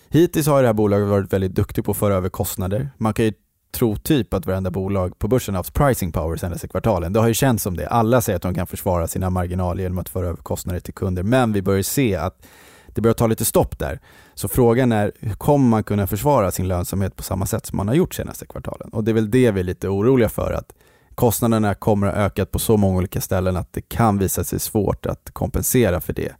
Hittills 0.09 0.47
har 0.47 0.62
det 0.62 0.69
här 0.69 0.75
bolaget 0.75 1.09
varit 1.09 1.33
väldigt 1.33 1.55
duktigt 1.55 1.85
på 1.85 1.91
att 1.91 1.97
föra 1.97 2.15
över 2.15 2.29
kostnader. 2.29 2.91
Man 2.99 3.15
kan 3.15 3.25
ju 3.25 3.33
tro 3.73 3.97
typ 3.97 4.35
att 4.35 4.47
varenda 4.47 4.71
bolag 4.71 5.19
på 5.19 5.29
börsen 5.29 5.55
har 5.55 5.59
haft 5.59 5.75
pricing 5.75 6.12
power 6.12 6.37
senaste 6.37 6.69
kvartalen. 6.69 7.12
Det 7.12 7.21
har 7.21 7.29
ju 7.29 7.35
känts 7.35 7.62
som 7.62 7.77
det. 7.77 7.89
Alla 7.89 8.21
säger 8.21 8.37
att 8.37 8.43
de 8.43 8.55
kan 8.55 8.67
försvara 8.67 9.09
sina 9.09 9.31
marginaler 9.31 9.83
genom 9.83 9.99
att 9.99 10.09
föra 10.09 10.27
över 10.27 10.37
kostnader 10.37 10.81
till 10.81 10.95
kunder, 10.95 11.23
men 11.23 11.53
vi 11.53 11.62
börjar 11.62 11.83
se 11.83 12.17
att 12.17 12.47
det 12.95 13.01
börjar 13.01 13.15
ta 13.15 13.27
lite 13.27 13.45
stopp 13.45 13.79
där. 13.79 14.01
Så 14.35 14.49
frågan 14.49 14.93
är, 14.93 15.12
hur 15.21 15.35
kommer 15.35 15.69
man 15.69 15.85
kunna 15.85 16.07
försvara 16.07 16.51
sin 16.51 16.69
lönsamhet 16.69 17.17
på 17.17 17.23
samma 17.23 17.47
sätt 17.47 17.67
som 17.67 17.77
man 17.77 17.89
har 17.89 17.95
gjort 17.95 18.15
senaste 18.15 18.47
kvartalen? 18.47 18.89
Och 18.93 19.05
det 19.05 19.11
är 19.11 19.15
väl 19.15 19.31
det 19.31 19.51
vi 19.51 19.61
är 19.61 19.65
lite 19.65 19.89
oroliga 19.89 20.29
för, 20.29 20.53
att 20.53 20.73
kostnaderna 21.14 21.75
kommer 21.75 22.07
att 22.07 22.14
ha 22.14 22.23
ökat 22.23 22.50
på 22.50 22.59
så 22.59 22.76
många 22.76 22.99
olika 22.99 23.21
ställen 23.21 23.57
att 23.57 23.73
det 23.73 23.81
kan 23.81 24.19
visa 24.19 24.45
sig 24.45 24.61
svårt 24.61 25.07
att 25.07 25.31
kompensera 25.33 26.00
för 26.00 26.12
det 26.12 26.33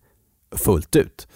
fullt 0.57 0.97
ut. 0.97 1.29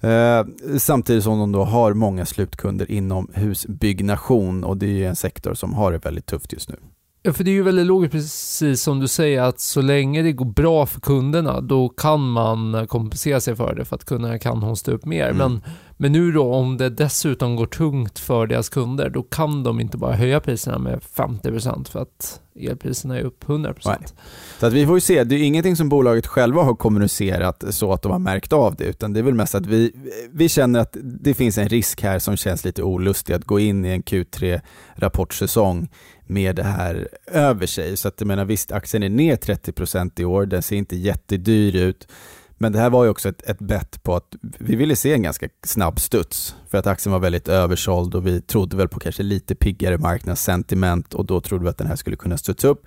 Eh, 0.00 0.44
samtidigt 0.78 1.24
som 1.24 1.38
de 1.38 1.52
då 1.52 1.64
har 1.64 1.94
många 1.94 2.26
slutkunder 2.26 2.90
inom 2.90 3.30
husbyggnation 3.34 4.64
och 4.64 4.76
det 4.76 5.04
är 5.04 5.08
en 5.08 5.16
sektor 5.16 5.54
som 5.54 5.74
har 5.74 5.92
det 5.92 5.98
väldigt 5.98 6.26
tufft 6.26 6.52
just 6.52 6.68
nu. 6.68 6.76
Ja, 7.24 7.32
för 7.32 7.44
det 7.44 7.50
är 7.50 7.52
ju 7.52 7.62
väldigt 7.62 7.86
logiskt 7.86 8.12
precis 8.12 8.82
som 8.82 9.00
du 9.00 9.08
säger 9.08 9.42
att 9.42 9.60
så 9.60 9.80
länge 9.80 10.22
det 10.22 10.32
går 10.32 10.44
bra 10.44 10.86
för 10.86 11.00
kunderna 11.00 11.60
då 11.60 11.88
kan 11.88 12.30
man 12.30 12.86
kompensera 12.86 13.40
sig 13.40 13.56
för 13.56 13.74
det 13.74 13.84
för 13.84 13.96
att 13.96 14.04
kunderna 14.04 14.38
kan 14.38 14.62
hosta 14.62 14.92
upp 14.92 15.04
mer. 15.04 15.28
Mm. 15.28 15.36
Men, 15.36 15.62
men 16.02 16.12
nu 16.12 16.32
då 16.32 16.54
om 16.54 16.76
det 16.76 16.90
dessutom 16.90 17.56
går 17.56 17.66
tungt 17.66 18.18
för 18.18 18.46
deras 18.46 18.68
kunder, 18.68 19.10
då 19.10 19.22
kan 19.22 19.62
de 19.62 19.80
inte 19.80 19.96
bara 19.96 20.14
höja 20.14 20.40
priserna 20.40 20.78
med 20.78 21.00
50% 21.14 21.90
för 21.90 22.02
att 22.02 22.40
elpriserna 22.60 23.18
är 23.18 23.22
upp 23.22 23.44
100%. 23.44 23.74
Nej. 23.84 23.98
Så 24.60 24.66
att 24.66 24.72
vi 24.72 24.86
får 24.86 24.94
ju 24.94 25.00
se, 25.00 25.24
det 25.24 25.34
är 25.34 25.42
ingenting 25.42 25.76
som 25.76 25.88
bolaget 25.88 26.26
själva 26.26 26.62
har 26.62 26.74
kommunicerat 26.74 27.64
så 27.70 27.92
att 27.92 28.02
de 28.02 28.12
har 28.12 28.18
märkt 28.18 28.52
av 28.52 28.74
det, 28.74 28.84
utan 28.84 29.12
det 29.12 29.20
är 29.20 29.22
väl 29.24 29.34
mest 29.34 29.54
att 29.54 29.66
vi, 29.66 29.92
vi 30.32 30.48
känner 30.48 30.80
att 30.80 30.96
det 31.02 31.34
finns 31.34 31.58
en 31.58 31.68
risk 31.68 32.02
här 32.02 32.18
som 32.18 32.36
känns 32.36 32.64
lite 32.64 32.82
olustig 32.82 33.34
att 33.34 33.44
gå 33.44 33.60
in 33.60 33.84
i 33.84 33.88
en 33.88 34.02
Q3-rapportsäsong 34.02 35.88
med 36.26 36.56
det 36.56 36.62
här 36.62 37.08
över 37.26 37.66
sig. 37.66 37.96
Så 37.96 38.08
att 38.08 38.14
jag 38.18 38.26
menar 38.26 38.44
visst, 38.44 38.72
aktien 38.72 39.02
är 39.02 39.08
ner 39.08 39.36
30% 39.36 40.20
i 40.20 40.24
år, 40.24 40.46
den 40.46 40.62
ser 40.62 40.76
inte 40.76 40.96
jättedyr 40.96 41.76
ut, 41.76 42.08
men 42.62 42.72
det 42.72 42.78
här 42.78 42.90
var 42.90 43.04
ju 43.04 43.10
också 43.10 43.28
ett, 43.28 43.42
ett 43.42 43.58
bett 43.58 44.02
på 44.02 44.16
att 44.16 44.36
vi 44.40 44.76
ville 44.76 44.96
se 44.96 45.12
en 45.12 45.22
ganska 45.22 45.48
snabb 45.64 46.00
studs 46.00 46.56
för 46.70 46.78
att 46.78 46.86
aktien 46.86 47.12
var 47.12 47.18
väldigt 47.18 47.48
översåld 47.48 48.14
och 48.14 48.26
vi 48.26 48.40
trodde 48.40 48.76
väl 48.76 48.88
på 48.88 49.00
kanske 49.00 49.22
lite 49.22 49.54
piggare 49.54 49.98
marknadssentiment 49.98 51.14
och 51.14 51.26
då 51.26 51.40
trodde 51.40 51.64
vi 51.64 51.70
att 51.70 51.78
den 51.78 51.86
här 51.86 51.96
skulle 51.96 52.16
kunna 52.16 52.36
studsa 52.36 52.68
upp. 52.68 52.86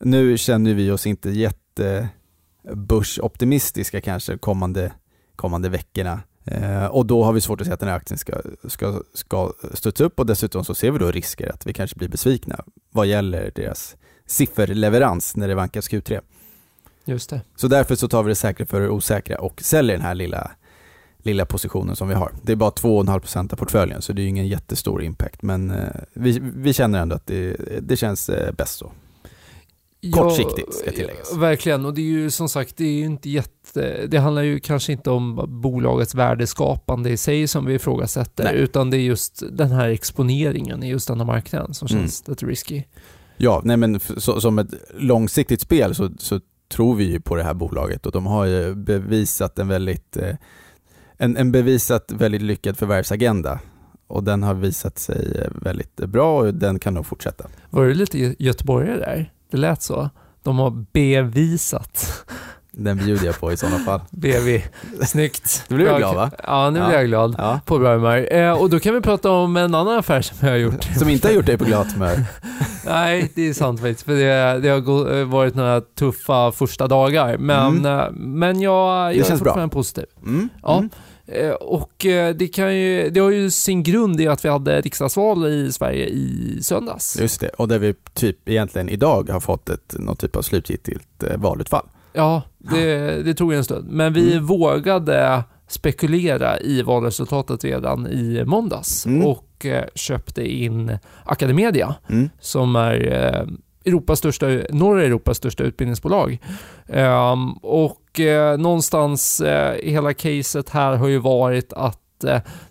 Nu 0.00 0.38
känner 0.38 0.74
vi 0.74 0.90
oss 0.90 1.06
inte 1.06 1.30
jättebörsoptimistiska 1.30 4.00
kanske 4.00 4.38
kommande, 4.38 4.92
kommande 5.36 5.68
veckorna 5.68 6.20
eh, 6.44 6.86
och 6.86 7.06
då 7.06 7.24
har 7.24 7.32
vi 7.32 7.40
svårt 7.40 7.60
att 7.60 7.66
se 7.66 7.72
att 7.72 7.80
den 7.80 7.88
här 7.88 7.96
aktien 7.96 8.18
ska, 8.18 8.32
ska, 8.64 9.02
ska 9.14 9.52
studsa 9.74 10.04
upp 10.04 10.20
och 10.20 10.26
dessutom 10.26 10.64
så 10.64 10.74
ser 10.74 10.90
vi 10.90 10.98
då 10.98 11.10
risker 11.10 11.52
att 11.52 11.66
vi 11.66 11.72
kanske 11.72 11.96
blir 11.96 12.08
besvikna 12.08 12.64
vad 12.90 13.06
gäller 13.06 13.52
deras 13.54 13.96
sifferleverans 14.26 15.36
när 15.36 15.48
det 15.48 15.54
vankas 15.54 15.90
Q3. 15.90 16.20
Just 17.08 17.30
det. 17.30 17.40
Så 17.56 17.68
därför 17.68 17.94
så 17.94 18.08
tar 18.08 18.22
vi 18.22 18.28
det 18.28 18.34
säkra 18.34 18.66
för 18.66 18.80
det 18.80 18.88
osäkra 18.88 19.38
och 19.38 19.62
säljer 19.62 19.96
den 19.96 20.06
här 20.06 20.14
lilla, 20.14 20.50
lilla 21.18 21.46
positionen 21.46 21.96
som 21.96 22.08
vi 22.08 22.14
har. 22.14 22.32
Det 22.42 22.52
är 22.52 22.56
bara 22.56 22.70
2,5% 22.70 23.52
av 23.52 23.56
portföljen 23.56 24.02
så 24.02 24.12
det 24.12 24.22
är 24.22 24.26
ingen 24.26 24.46
jättestor 24.46 25.02
impact 25.02 25.42
men 25.42 25.70
eh, 25.70 25.86
vi, 26.12 26.40
vi 26.42 26.72
känner 26.72 26.98
ändå 26.98 27.16
att 27.16 27.26
det, 27.26 27.56
det 27.80 27.96
känns 27.96 28.28
eh, 28.28 28.52
bäst 28.52 28.78
så. 28.78 28.92
Kortsiktigt 30.14 30.74
ska 30.74 30.90
tilläggas. 30.90 31.36
verkligen, 31.36 31.84
och 31.84 31.94
det 31.94 32.00
är 32.00 32.04
ju 32.04 32.30
som 32.30 32.48
sagt, 32.48 32.76
det 32.76 32.84
är 32.84 32.92
ju 32.92 33.04
inte 33.04 33.30
jätte... 33.30 34.06
Det 34.06 34.18
handlar 34.18 34.42
ju 34.42 34.60
kanske 34.60 34.92
inte 34.92 35.10
om 35.10 35.44
bolagets 35.62 36.14
värdeskapande 36.14 37.10
i 37.10 37.16
sig 37.16 37.48
som 37.48 37.64
vi 37.64 37.74
ifrågasätter, 37.74 38.44
Nej. 38.44 38.56
utan 38.56 38.90
det 38.90 38.96
är 38.96 39.00
just 39.00 39.42
den 39.50 39.70
här 39.70 39.88
exponeringen 39.88 40.82
i 40.82 40.88
just 40.88 41.08
denna 41.08 41.24
marknaden 41.24 41.74
som 41.74 41.88
mm. 41.90 42.02
känns 42.02 42.22
mm. 42.26 42.32
lite 42.32 42.46
risky. 42.46 42.82
Ja, 43.36 43.60
nej 43.64 43.76
men 43.76 44.00
så, 44.00 44.40
som 44.40 44.58
ett 44.58 44.74
långsiktigt 44.94 45.60
spel 45.60 45.94
så, 45.94 46.10
så 46.18 46.40
tror 46.68 46.94
vi 46.94 47.04
ju 47.04 47.20
på 47.20 47.36
det 47.36 47.42
här 47.42 47.54
bolaget 47.54 48.06
och 48.06 48.12
de 48.12 48.26
har 48.26 48.44
ju 48.44 48.74
bevisat 48.74 49.58
en 49.58 49.68
väldigt, 49.68 50.16
eh, 50.16 50.36
en, 51.16 51.36
en 51.36 51.52
bevisat 51.52 52.12
väldigt 52.12 52.42
lyckad 52.42 52.76
förvärvsagenda 52.76 53.60
och 54.06 54.24
den 54.24 54.42
har 54.42 54.54
visat 54.54 54.98
sig 54.98 55.48
väldigt 55.54 55.96
bra 55.96 56.38
och 56.38 56.54
den 56.54 56.78
kan 56.78 56.94
nog 56.94 57.06
fortsätta. 57.06 57.48
Var 57.70 57.84
du 57.84 57.94
lite 57.94 58.34
göteborgare 58.38 58.98
där? 58.98 59.32
Det 59.50 59.56
lät 59.56 59.82
så. 59.82 60.10
De 60.42 60.58
har 60.58 60.84
bevisat. 60.92 62.24
Den 62.78 62.96
bjuder 62.96 63.26
jag 63.26 63.40
på 63.40 63.52
i 63.52 63.56
sådana 63.56 63.78
fall. 63.78 64.00
BV. 64.10 64.62
Snyggt. 65.02 65.64
Du 65.68 65.74
blir 65.74 65.98
glad 65.98 66.14
va? 66.14 66.30
Ja, 66.46 66.70
nu 66.70 66.86
blir 66.86 66.96
jag 66.96 67.06
glad. 67.06 67.34
Ja. 67.38 67.60
På 67.64 67.78
bra 67.78 67.94
humör. 67.94 68.34
Eh, 68.34 68.52
och 68.52 68.70
då 68.70 68.80
kan 68.80 68.94
vi 68.94 69.00
prata 69.00 69.30
om 69.30 69.56
en 69.56 69.74
annan 69.74 69.98
affär 69.98 70.22
som 70.22 70.36
jag 70.40 70.48
har 70.48 70.56
gjort. 70.56 70.84
Som 70.98 71.08
inte 71.08 71.28
har 71.28 71.32
gjort 71.32 71.46
dig 71.46 71.58
på 71.58 71.64
glatt 71.64 71.92
humör? 71.92 72.24
Nej, 72.86 73.32
det 73.34 73.48
är 73.48 73.52
sant 73.52 73.80
faktiskt. 73.80 74.02
För 74.02 74.12
det, 74.12 74.60
det 74.60 74.68
har 74.68 75.24
varit 75.24 75.54
några 75.54 75.80
tuffa 75.80 76.52
första 76.52 76.86
dagar. 76.86 77.38
Men, 77.38 77.78
mm. 77.78 77.98
Eh, 77.98 78.10
men 78.10 78.60
jag, 78.60 79.16
jag 79.16 79.30
är 79.30 79.36
fortfarande 79.36 79.66
bra. 79.66 79.68
positiv. 79.68 80.04
Mm. 80.26 80.48
Ja. 80.62 80.78
Mm. 80.78 80.90
Eh, 81.26 81.52
och 81.52 82.06
eh, 82.06 82.34
det, 82.34 82.48
kan 82.48 82.76
ju, 82.76 83.10
det 83.10 83.20
har 83.20 83.30
ju 83.30 83.50
sin 83.50 83.82
grund 83.82 84.20
i 84.20 84.28
att 84.28 84.44
vi 84.44 84.48
hade 84.48 84.80
riksdagsval 84.80 85.46
i 85.46 85.72
Sverige 85.72 86.06
i 86.06 86.58
söndags. 86.62 87.20
Just 87.20 87.40
det, 87.40 87.48
och 87.48 87.68
där 87.68 87.78
vi 87.78 87.94
typ 88.14 88.48
egentligen 88.48 88.88
idag 88.88 89.30
har 89.30 89.40
fått 89.40 89.68
ett, 89.68 89.94
någon 89.98 90.16
typ 90.16 90.36
av 90.36 90.42
slutgiltigt 90.42 91.24
valutfall. 91.36 91.86
Ja, 92.12 92.42
det, 92.58 93.22
det 93.22 93.34
tog 93.34 93.52
en 93.52 93.64
stund. 93.64 93.88
Men 93.90 94.12
vi 94.12 94.32
mm. 94.32 94.46
vågade 94.46 95.44
spekulera 95.68 96.60
i 96.60 96.82
valresultatet 96.82 97.64
redan 97.64 98.06
i 98.06 98.44
måndags 98.44 99.06
mm. 99.06 99.26
och 99.26 99.66
eh, 99.66 99.84
köpte 99.94 100.52
in 100.52 100.98
Academedia 101.24 101.94
mm. 102.10 102.30
som 102.40 102.76
är 102.76 103.12
eh, 103.12 103.46
Europas 103.84 104.18
största, 104.18 104.46
norra 104.70 105.04
Europas 105.04 105.36
största 105.36 105.64
utbildningsbolag. 105.64 106.38
Um, 106.86 107.52
och 107.52 108.20
eh, 108.20 108.58
någonstans 108.58 109.42
hela 109.82 110.14
caset 110.14 110.70
här 110.70 110.96
har 110.96 111.08
ju 111.08 111.18
varit 111.18 111.72
att 111.72 112.00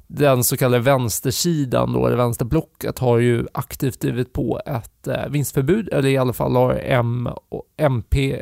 den 0.07 0.43
så 0.43 0.57
kallade 0.57 0.83
vänstersidan, 0.83 1.93
då, 1.93 2.07
eller 2.07 2.17
vänsterblocket, 2.17 2.99
har 2.99 3.17
ju 3.17 3.45
aktivt 3.51 3.99
drivit 3.99 4.33
på 4.33 4.61
ett 4.65 5.07
vinstförbud, 5.29 5.89
eller 5.91 6.09
i 6.09 6.17
alla 6.17 6.33
fall 6.33 6.55
har 6.55 6.81
M 6.83 7.29
och 7.49 7.63
MP, 7.77 8.35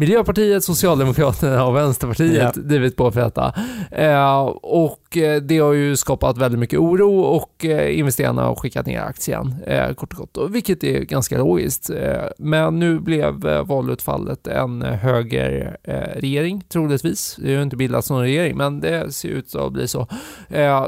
Miljöpartiet, 0.00 0.64
Socialdemokraterna 0.64 1.64
och 1.66 1.76
Vänsterpartiet 1.76 2.56
ja. 2.56 2.62
drivit 2.62 2.96
på 2.96 3.10
för 3.12 3.20
detta. 3.20 3.54
Eh, 3.90 4.40
och 4.62 5.16
eh, 5.16 5.42
det 5.42 5.58
har 5.58 5.72
ju 5.72 5.96
skapat 5.96 6.38
väldigt 6.38 6.60
mycket 6.60 6.78
oro 6.78 7.20
och 7.20 7.64
eh, 7.64 7.98
investerarna 7.98 8.42
har 8.42 8.54
skickat 8.54 8.86
ner 8.86 9.00
aktien 9.00 9.54
eh, 9.66 9.92
kort 9.92 10.12
och 10.12 10.18
gott, 10.18 10.50
vilket 10.50 10.84
är 10.84 11.00
ganska 11.00 11.38
logiskt. 11.38 11.90
Men 12.38 12.78
nu 12.78 13.00
blev 13.00 13.46
eh, 13.46 13.64
valutfallet 13.64 14.46
en 14.46 14.82
höger 14.82 15.76
regering, 16.16 16.64
troligtvis. 16.68 17.36
Det 17.38 17.48
har 17.48 17.56
ju 17.56 17.62
inte 17.62 17.76
bildats 17.76 18.10
någon 18.10 18.22
regering, 18.22 18.56
men 18.56 18.80
det 18.80 19.14
ser 19.14 19.28
ut 19.28 19.54
att 19.54 19.72
bli 19.72 19.88
så. 19.88 20.06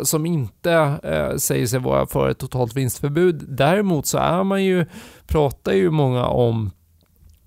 som 0.03 0.27
inte 0.27 0.99
säger 1.39 1.67
sig 1.67 1.81
vara 1.81 2.07
för 2.07 2.29
ett 2.29 2.39
totalt 2.39 2.77
vinstförbud. 2.77 3.45
Däremot 3.49 4.07
så 4.07 4.19
är 4.19 4.45
man 4.45 4.65
ju, 4.65 4.87
pratar 5.27 5.73
ju 5.73 5.91
många 5.91 6.27
om 6.27 6.71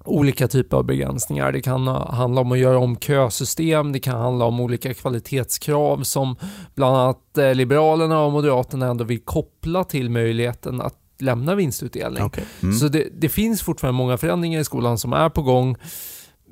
olika 0.06 0.48
typer 0.48 0.78
av 0.78 0.84
begränsningar. 0.84 1.52
Det 1.52 1.62
kan 1.62 1.88
handla 1.88 2.42
om 2.42 2.52
att 2.52 2.58
göra 2.58 2.80
om 2.80 2.98
kösystem, 2.98 3.92
det 3.92 4.00
kan 4.00 4.22
handla 4.22 4.46
om 4.46 4.60
olika 4.60 4.94
kvalitetskrav 4.94 6.04
som 6.04 6.36
bland 6.76 6.98
annat 6.98 7.38
eh, 7.38 7.54
Liberalerna 7.54 8.20
och 8.20 8.32
Moderaterna 8.32 8.86
ändå 8.88 9.04
vill 9.04 9.22
koppla 9.22 9.84
till 9.84 10.10
möjligheten 10.10 10.82
att 10.82 10.96
lämna 11.20 11.56
vinstutdelning. 11.56 12.24
Okay. 12.24 12.44
Mm. 12.64 12.76
Så 12.76 12.88
det, 12.88 13.08
det, 13.14 13.30
finns 13.30 13.62
fortfarande 13.62 13.98
många 13.98 14.18
förändringar 14.18 14.60
i 14.60 14.64
skolan 14.64 14.98
som 14.98 15.14
är 15.14 15.30
på 15.30 15.42
gång. 15.42 15.76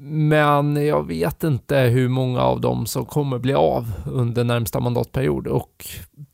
Men 0.05 0.85
jag 0.85 1.07
vet 1.07 1.43
inte 1.43 1.77
hur 1.77 2.09
många 2.09 2.41
av 2.41 2.61
dem 2.61 2.85
som 2.85 3.05
kommer 3.05 3.39
bli 3.39 3.53
av 3.53 3.91
under 4.05 4.43
närmsta 4.43 4.79
mandatperiod 4.79 5.47
och 5.47 5.85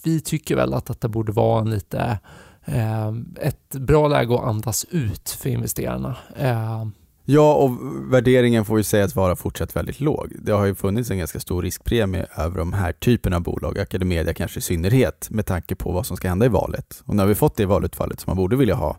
vi 0.03 0.21
tycker 0.21 0.55
väl 0.55 0.73
att 0.73 0.85
detta 0.85 1.07
borde 1.07 1.31
vara 1.31 1.61
en 1.61 1.69
lite 1.69 2.19
eh, 2.65 3.07
ett 3.41 3.75
bra 3.75 4.07
läge 4.07 4.35
att 4.35 4.43
andas 4.43 4.85
ut 4.91 5.29
för 5.29 5.49
investerarna. 5.49 6.15
Eh, 6.37 6.85
Ja, 7.31 7.53
och 7.53 7.71
värderingen 8.13 8.65
får 8.65 8.77
ju 8.77 8.83
sägas 8.83 9.15
vara 9.15 9.35
fortsatt 9.35 9.75
väldigt 9.75 9.99
låg. 9.99 10.33
Det 10.39 10.51
har 10.51 10.65
ju 10.65 10.75
funnits 10.75 11.11
en 11.11 11.17
ganska 11.17 11.39
stor 11.39 11.61
riskpremie 11.61 12.25
över 12.37 12.57
de 12.57 12.73
här 12.73 12.91
typerna 12.91 13.35
av 13.35 13.41
bolag, 13.41 13.79
Academedia 13.79 14.33
kanske 14.33 14.59
i 14.59 14.61
synnerhet, 14.61 15.27
med 15.29 15.45
tanke 15.45 15.75
på 15.75 15.91
vad 15.91 16.05
som 16.05 16.17
ska 16.17 16.29
hända 16.29 16.45
i 16.45 16.49
valet. 16.49 17.03
Och 17.05 17.15
nu 17.15 17.21
har 17.21 17.27
vi 17.27 17.35
fått 17.35 17.55
det 17.55 17.65
valutfallet 17.65 18.19
som 18.19 18.31
man 18.31 18.37
borde 18.37 18.55
vilja 18.55 18.75
ha, 18.75 18.97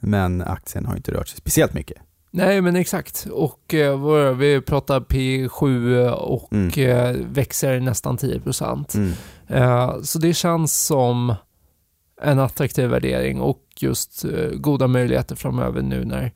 men 0.00 0.42
aktien 0.42 0.86
har 0.86 0.96
inte 0.96 1.12
rört 1.12 1.28
sig 1.28 1.38
speciellt 1.38 1.74
mycket. 1.74 1.96
Nej, 2.30 2.60
men 2.60 2.76
exakt. 2.76 3.26
Och 3.32 3.74
eh, 3.74 4.34
vi 4.36 4.60
pratar 4.60 5.00
P7 5.00 6.08
och 6.10 6.52
mm. 6.52 6.70
eh, 6.76 7.26
växer 7.26 7.80
nästan 7.80 8.16
10 8.16 8.40
Mm. 8.94 9.12
Eh, 9.48 10.00
så 10.02 10.18
det 10.18 10.34
känns 10.34 10.86
som 10.86 11.34
en 12.22 12.38
attraktiv 12.38 12.88
värdering 12.88 13.40
och 13.40 13.62
just 13.76 14.24
eh, 14.24 14.50
goda 14.54 14.86
möjligheter 14.86 15.36
framöver 15.36 15.82
nu 15.82 16.04
när 16.04 16.32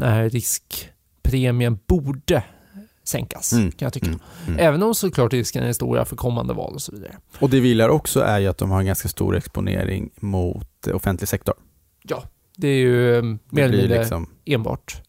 när 0.00 0.30
riskpremien 0.30 1.78
borde 1.86 2.42
sänkas, 3.04 3.52
mm. 3.52 3.72
kan 3.72 3.86
jag 3.86 3.92
tycka. 3.92 4.06
Mm. 4.06 4.20
Mm. 4.46 4.58
Även 4.58 4.82
om 4.82 4.94
såklart 4.94 5.32
risken 5.32 5.64
är 5.64 5.72
stora 5.72 6.04
för 6.04 6.16
kommande 6.16 6.54
val 6.54 6.74
och 6.74 6.82
så 6.82 6.92
vidare. 6.92 7.16
Och 7.38 7.50
det 7.50 7.60
vi 7.60 7.68
gillar 7.68 7.88
också 7.88 8.20
är 8.20 8.38
ju 8.38 8.46
att 8.46 8.58
de 8.58 8.70
har 8.70 8.80
en 8.80 8.86
ganska 8.86 9.08
stor 9.08 9.36
exponering 9.36 10.10
mot 10.16 10.86
offentlig 10.86 11.28
sektor. 11.28 11.54
Ja, 12.02 12.22
det 12.56 12.68
är 12.68 12.78
ju 12.78 13.16
eh, 13.16 13.22
mer 13.22 13.64
eller 13.64 13.78
mindre 13.78 13.98
liksom... 13.98 14.26
enbart 14.44 15.02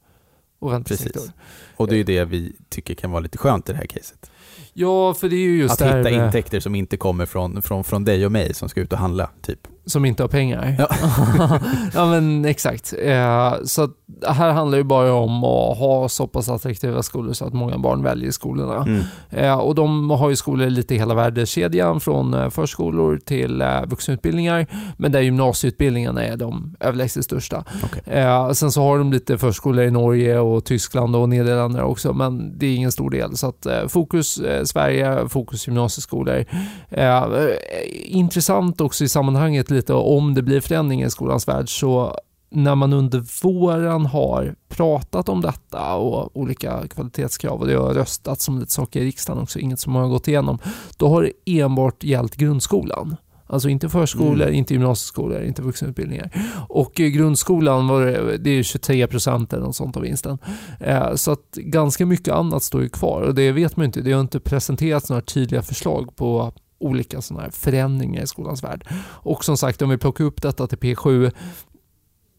offentlig 0.60 0.98
Precis. 0.98 1.14
sektor. 1.14 1.32
Och 1.76 1.88
det 1.88 1.96
är 1.96 1.98
ju 1.98 2.04
det 2.04 2.26
vi 2.26 2.56
tycker 2.70 2.94
kan 2.94 3.12
vara 3.12 3.20
lite 3.20 3.38
skönt 3.38 3.70
i 3.70 3.72
det 3.72 3.78
här 3.78 3.86
caset. 3.86 4.32
Ja, 4.74 5.14
för 5.14 5.30
det 5.30 5.36
är 5.36 5.40
ju 5.40 5.58
just 5.58 5.82
Att 5.82 5.88
hitta 5.88 5.98
med... 5.98 6.14
intäkter 6.14 6.60
som 6.60 6.76
inte 6.76 6.98
kommer 6.98 7.26
från, 7.26 7.62
från, 7.62 7.84
från 7.84 8.06
dig 8.06 8.26
och 8.26 8.32
mig 8.32 8.54
som 8.54 8.70
ska 8.70 8.82
ut 8.82 8.94
och 8.94 9.00
handla, 9.00 9.30
typ. 9.42 9.68
Som 9.86 10.06
inte 10.06 10.24
har 10.24 10.28
pengar? 10.28 10.76
Ja, 10.80 10.88
ja 11.94 12.06
men 12.06 12.46
exakt. 12.46 12.94
Eh, 13.02 13.54
så 13.64 13.90
här 14.28 14.52
handlar 14.52 14.78
det 14.78 14.84
bara 14.84 15.14
om 15.14 15.44
att 15.44 15.78
ha 15.78 16.10
så 16.10 16.28
pass 16.28 16.50
attraktiva 16.50 17.04
skolor 17.04 17.34
så 17.34 17.46
att 17.46 17.54
många 17.54 17.78
barn 17.78 18.04
väljer 18.04 18.32
skolorna. 18.32 18.84
Mm. 18.84 19.02
Eh, 19.30 19.58
och 19.58 19.76
de 19.76 20.10
har 20.10 20.30
ju 20.30 20.36
skolor 20.36 20.70
lite 20.70 20.96
i 20.96 20.98
hela 20.98 21.14
värdekedjan 21.14 22.00
från 22.00 22.34
eh, 22.34 22.50
förskolor 22.50 23.18
till 23.26 23.64
vuxenutbildningar. 23.88 24.68
Men 24.98 25.12
där 25.12 25.22
gymnasieutbildningarna 25.22 26.24
är 26.24 26.38
de 26.38 26.76
överlägset 26.80 27.26
största. 27.26 27.64
Okay. 27.84 28.54
Sen 28.54 28.72
så 28.72 28.82
har 28.82 28.98
de 28.98 29.14
lite 29.14 29.38
förskolor 29.38 29.86
i 29.86 29.92
Norge 29.92 30.40
och 30.40 30.66
Tyskland 30.66 31.16
och 31.16 31.30
Nederländerna 31.30 31.86
också, 31.86 32.14
men 32.14 32.60
det 32.60 32.66
är 32.66 32.76
ingen 32.76 32.92
stor 32.92 33.10
del. 33.10 33.38
Så 33.38 33.48
att 33.48 33.68
fokus 33.88 34.38
eh, 34.38 34.64
Sverige, 34.64 35.30
Fokus 35.30 35.68
gymnasieskolor. 35.68 36.46
Eh, 36.90 37.24
intressant 38.06 38.82
också 38.82 39.04
i 39.04 39.08
sammanhanget 39.08 39.71
lite 39.72 39.94
om 39.94 40.34
det 40.34 40.42
blir 40.42 40.62
förändring 40.62 41.04
i 41.04 41.10
skolans 41.10 41.48
värld 41.48 41.80
så 41.80 42.16
när 42.52 42.76
man 42.76 42.94
under 42.94 43.44
våren 43.44 44.06
har 44.06 44.56
pratat 44.70 45.30
om 45.30 45.42
detta 45.42 45.96
och 45.96 46.38
olika 46.38 46.88
kvalitetskrav 46.88 47.60
och 47.60 47.68
det 47.68 47.74
har 47.74 47.94
röstats 47.94 48.46
som 48.46 48.60
lite 48.60 48.72
saker 48.72 49.02
i 49.02 49.06
riksdagen 49.06 49.44
också, 49.44 49.60
inget 49.60 49.80
som 49.80 49.96
har 49.96 50.08
gått 50.08 50.28
igenom, 50.28 50.58
då 50.98 51.08
har 51.08 51.22
det 51.22 51.60
enbart 51.60 52.04
gällt 52.04 52.36
grundskolan. 52.36 53.16
Alltså 53.48 53.70
inte 53.70 53.90
förskolor, 53.90 54.42
mm. 54.42 54.54
inte 54.54 54.74
gymnasieskolor, 54.74 55.44
inte 55.44 55.62
vuxenutbildningar. 55.62 56.32
Och 56.70 56.94
grundskolan 56.94 57.88
var 57.88 58.06
det, 58.06 58.38
det 58.38 58.50
är 58.50 58.64
23 58.64 59.08
procent 59.08 59.54
eller 59.54 59.64
något 59.64 59.76
sånt 59.76 59.98
av 59.98 60.04
vinsten. 60.04 60.38
Eh, 60.80 61.16
så 61.16 61.32
att 61.32 61.52
ganska 61.56 62.06
mycket 62.06 62.34
annat 62.34 62.64
står 62.64 62.82
ju 62.82 62.90
kvar 62.90 63.22
och 63.22 63.36
det 63.36 63.52
vet 63.52 63.78
man 63.78 63.86
inte. 63.86 64.02
Det 64.02 64.12
har 64.12 64.22
inte 64.22 64.40
presenterats 64.40 65.10
några 65.10 65.22
tydliga 65.22 65.62
förslag 65.62 66.16
på 66.16 66.54
olika 66.82 67.22
sådana 67.22 67.44
här 67.44 67.52
förändringar 67.52 68.24
i 68.24 68.28
skolans 68.28 68.64
värld. 68.64 68.88
Och 69.04 69.46
som 69.46 69.58
sagt, 69.58 69.82
om 69.82 69.90
vi 69.90 69.98
plockar 69.98 70.24
upp 70.24 70.42
detta 70.42 70.68
till 70.68 70.78
P7, 70.78 71.32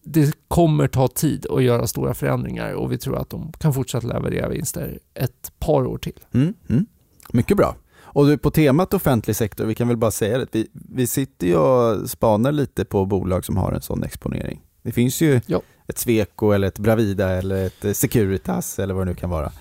det 0.05 0.35
kommer 0.49 0.89
ta 0.89 1.09
tid 1.09 1.47
att 1.51 1.63
göra 1.63 1.87
stora 1.87 2.15
förändringar 2.15 2.73
och 2.73 2.93
vi 2.93 2.99
tror 2.99 3.19
att 3.19 3.31
de 3.31 3.53
kan 3.53 3.75
fortsätta 3.75 4.07
leverera 4.07 4.49
vinster 4.49 4.99
ett 5.15 5.53
par 5.59 5.87
år 5.87 5.99
till. 5.99 6.21
Mm, 6.33 6.55
mm. 6.69 6.87
Mycket 7.33 7.57
bra. 7.57 7.77
Och 8.15 8.27
du, 8.27 8.39
på 8.39 8.51
temat 8.51 8.95
offentlig 8.95 9.37
sektor, 9.37 9.65
vi 9.65 9.75
kan 9.75 9.89
väl 9.89 9.97
bara 9.97 10.11
säga 10.11 10.39
det, 10.39 10.47
vi, 10.53 10.69
vi 10.73 11.07
sitter 11.07 11.47
ju 11.47 11.57
och 11.57 12.11
spanar 12.11 12.53
lite 12.53 12.85
på 12.85 13.07
bolag 13.07 13.45
som 13.45 13.57
har 13.57 13.73
en 13.73 13.83
sån 13.83 14.03
exponering. 14.03 14.61
Det 14.83 14.93
finns 14.93 15.21
ju 15.21 15.41
ja. 15.47 15.61
ett 15.87 15.99
Sweco 15.99 16.51
eller 16.51 16.69
ett 16.69 16.79
Bravida 16.79 17.31
eller 17.31 17.67
ett 17.67 17.97
Securitas 17.97 18.79
eller 18.79 18.95
vad 18.95 19.07
det 19.07 19.11
nu 19.11 19.17
kan 19.17 19.31
vara. 19.31 19.53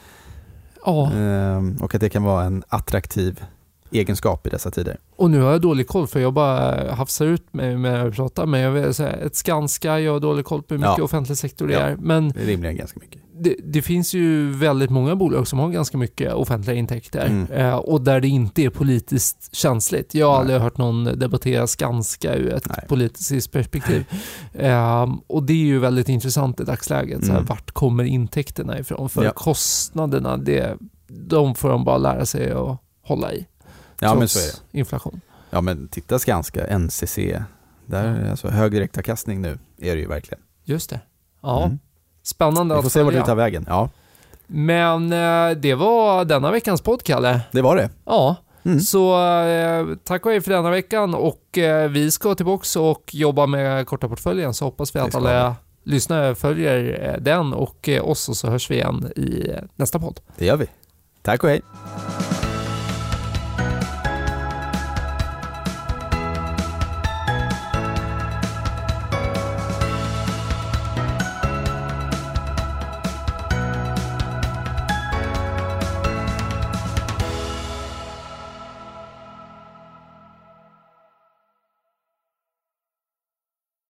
Ja. 0.85 1.11
Ehm, 1.11 1.77
och 1.81 1.95
att 1.95 2.01
det 2.01 2.09
kan 2.09 2.23
vara 2.23 2.43
en 2.43 2.63
attraktiv 2.67 3.43
egenskap 3.91 4.47
i 4.47 4.49
dessa 4.49 4.71
tider. 4.71 4.97
Och 5.15 5.31
nu 5.31 5.41
har 5.41 5.51
jag 5.51 5.61
dålig 5.61 5.87
koll 5.87 6.07
för 6.07 6.19
jag 6.19 6.33
bara 6.33 6.91
hafsar 6.93 7.25
ut 7.25 7.53
mig 7.53 7.77
med 7.77 8.07
att 8.07 8.15
prata 8.15 8.45
men 8.45 8.59
jag 8.59 8.71
vill 8.71 8.93
säga 8.93 9.09
ett 9.09 9.35
Skanska, 9.35 9.99
jag 9.99 10.13
har 10.13 10.19
dålig 10.19 10.45
koll 10.45 10.63
på 10.63 10.73
hur 10.73 10.79
mycket 10.79 10.97
ja. 10.97 11.03
offentlig 11.03 11.37
sektor 11.37 11.67
det 11.67 11.73
ja. 11.73 11.79
är. 11.79 11.95
Men 11.95 12.29
det 12.29 12.41
är 12.41 12.45
rimligen 12.45 12.77
ganska 12.77 12.99
mycket. 12.99 13.21
Det, 13.33 13.55
det, 13.63 13.81
finns 13.81 14.13
ju 14.13 14.51
väldigt 14.51 14.89
många 14.89 15.15
bolag 15.15 15.47
som 15.47 15.59
har 15.59 15.69
ganska 15.69 15.97
mycket 15.97 16.33
offentliga 16.33 16.75
intäkter 16.75 17.25
mm. 17.25 17.51
eh, 17.51 17.75
och 17.75 18.01
där 18.01 18.21
det 18.21 18.27
inte 18.27 18.61
är 18.61 18.69
politiskt 18.69 19.55
känsligt. 19.55 20.15
Jag 20.15 20.27
har 20.27 20.33
Nej. 20.33 20.39
aldrig 20.39 20.59
hört 20.59 20.77
någon 20.77 21.03
debattera 21.03 21.67
Skanska 21.67 22.35
ur 22.35 22.53
ett 22.53 22.67
Nej. 22.69 22.85
politiskt 22.87 23.51
perspektiv. 23.51 24.05
eh, 24.53 25.15
och 25.27 25.43
det 25.43 25.53
är 25.53 25.65
ju 25.65 25.79
väldigt 25.79 26.09
intressant 26.09 26.59
i 26.59 26.63
dagsläget. 26.63 27.15
Mm. 27.15 27.25
Så 27.25 27.31
här, 27.31 27.39
mm. 27.39 27.47
vart 27.47 27.71
kommer 27.71 28.03
intäkterna 28.03 28.79
ifrån? 28.79 29.09
För 29.09 29.23
ja. 29.23 29.31
kostnaderna, 29.31 30.37
det, 30.37 30.77
de 31.07 31.55
får 31.55 31.69
de 31.69 31.83
bara 31.83 31.97
lära 31.97 32.25
sig 32.25 32.51
att 32.51 32.77
hålla 33.01 33.33
i. 33.33 33.47
Ja, 34.03 34.15
men 34.15 34.27
så 34.27 34.39
är 34.39 34.43
det. 34.43 34.79
inflation. 34.79 35.21
Ja, 35.49 35.61
men 35.61 35.87
titta 35.87 36.19
Skanska, 36.19 36.77
NCC. 36.77 37.17
Där, 37.85 38.29
alltså 38.29 38.47
hög 38.47 38.71
direktavkastning 38.71 39.41
nu 39.41 39.59
är 39.77 39.95
det 39.95 40.01
ju 40.01 40.07
verkligen. 40.07 40.43
Just 40.63 40.89
det. 40.89 40.99
Ja, 41.41 41.63
mm. 41.65 41.79
spännande 42.23 42.75
Vi 42.75 42.81
får 42.81 42.89
se 42.89 43.03
vart 43.03 43.13
det 43.13 43.25
tar 43.25 43.35
vägen. 43.35 43.65
Ja. 43.67 43.89
Men 44.47 45.13
eh, 45.13 45.57
det 45.57 45.75
var 45.75 46.25
denna 46.25 46.51
veckans 46.51 46.81
podd, 46.81 47.03
Kalle. 47.03 47.41
Det 47.51 47.61
var 47.61 47.75
det. 47.75 47.89
Ja. 48.05 48.35
Mm. 48.63 48.79
Så 48.79 49.27
eh, 49.47 49.85
tack 50.03 50.25
och 50.25 50.31
hej 50.31 50.41
för 50.41 50.51
denna 50.51 50.69
veckan 50.69 51.15
och 51.15 51.57
eh, 51.57 51.89
vi 51.89 52.11
ska 52.11 52.35
tillbaka 52.35 52.79
och 52.79 53.09
jobba 53.13 53.45
med 53.45 53.87
korta 53.87 54.09
portföljen 54.09 54.53
så 54.53 54.65
hoppas 54.65 54.95
vi 54.95 54.99
att 54.99 55.15
alla 55.15 55.55
lyssnare 55.83 56.35
följer 56.35 57.17
den 57.21 57.53
och 57.53 57.89
oss 58.01 58.29
och 58.29 58.37
så 58.37 58.49
hörs 58.49 58.71
vi 58.71 58.75
igen 58.75 59.11
i 59.15 59.51
nästa 59.75 59.99
podd. 59.99 60.19
Det 60.37 60.45
gör 60.45 60.57
vi. 60.57 60.67
Tack 61.21 61.43
och 61.43 61.49
hej. 61.49 61.61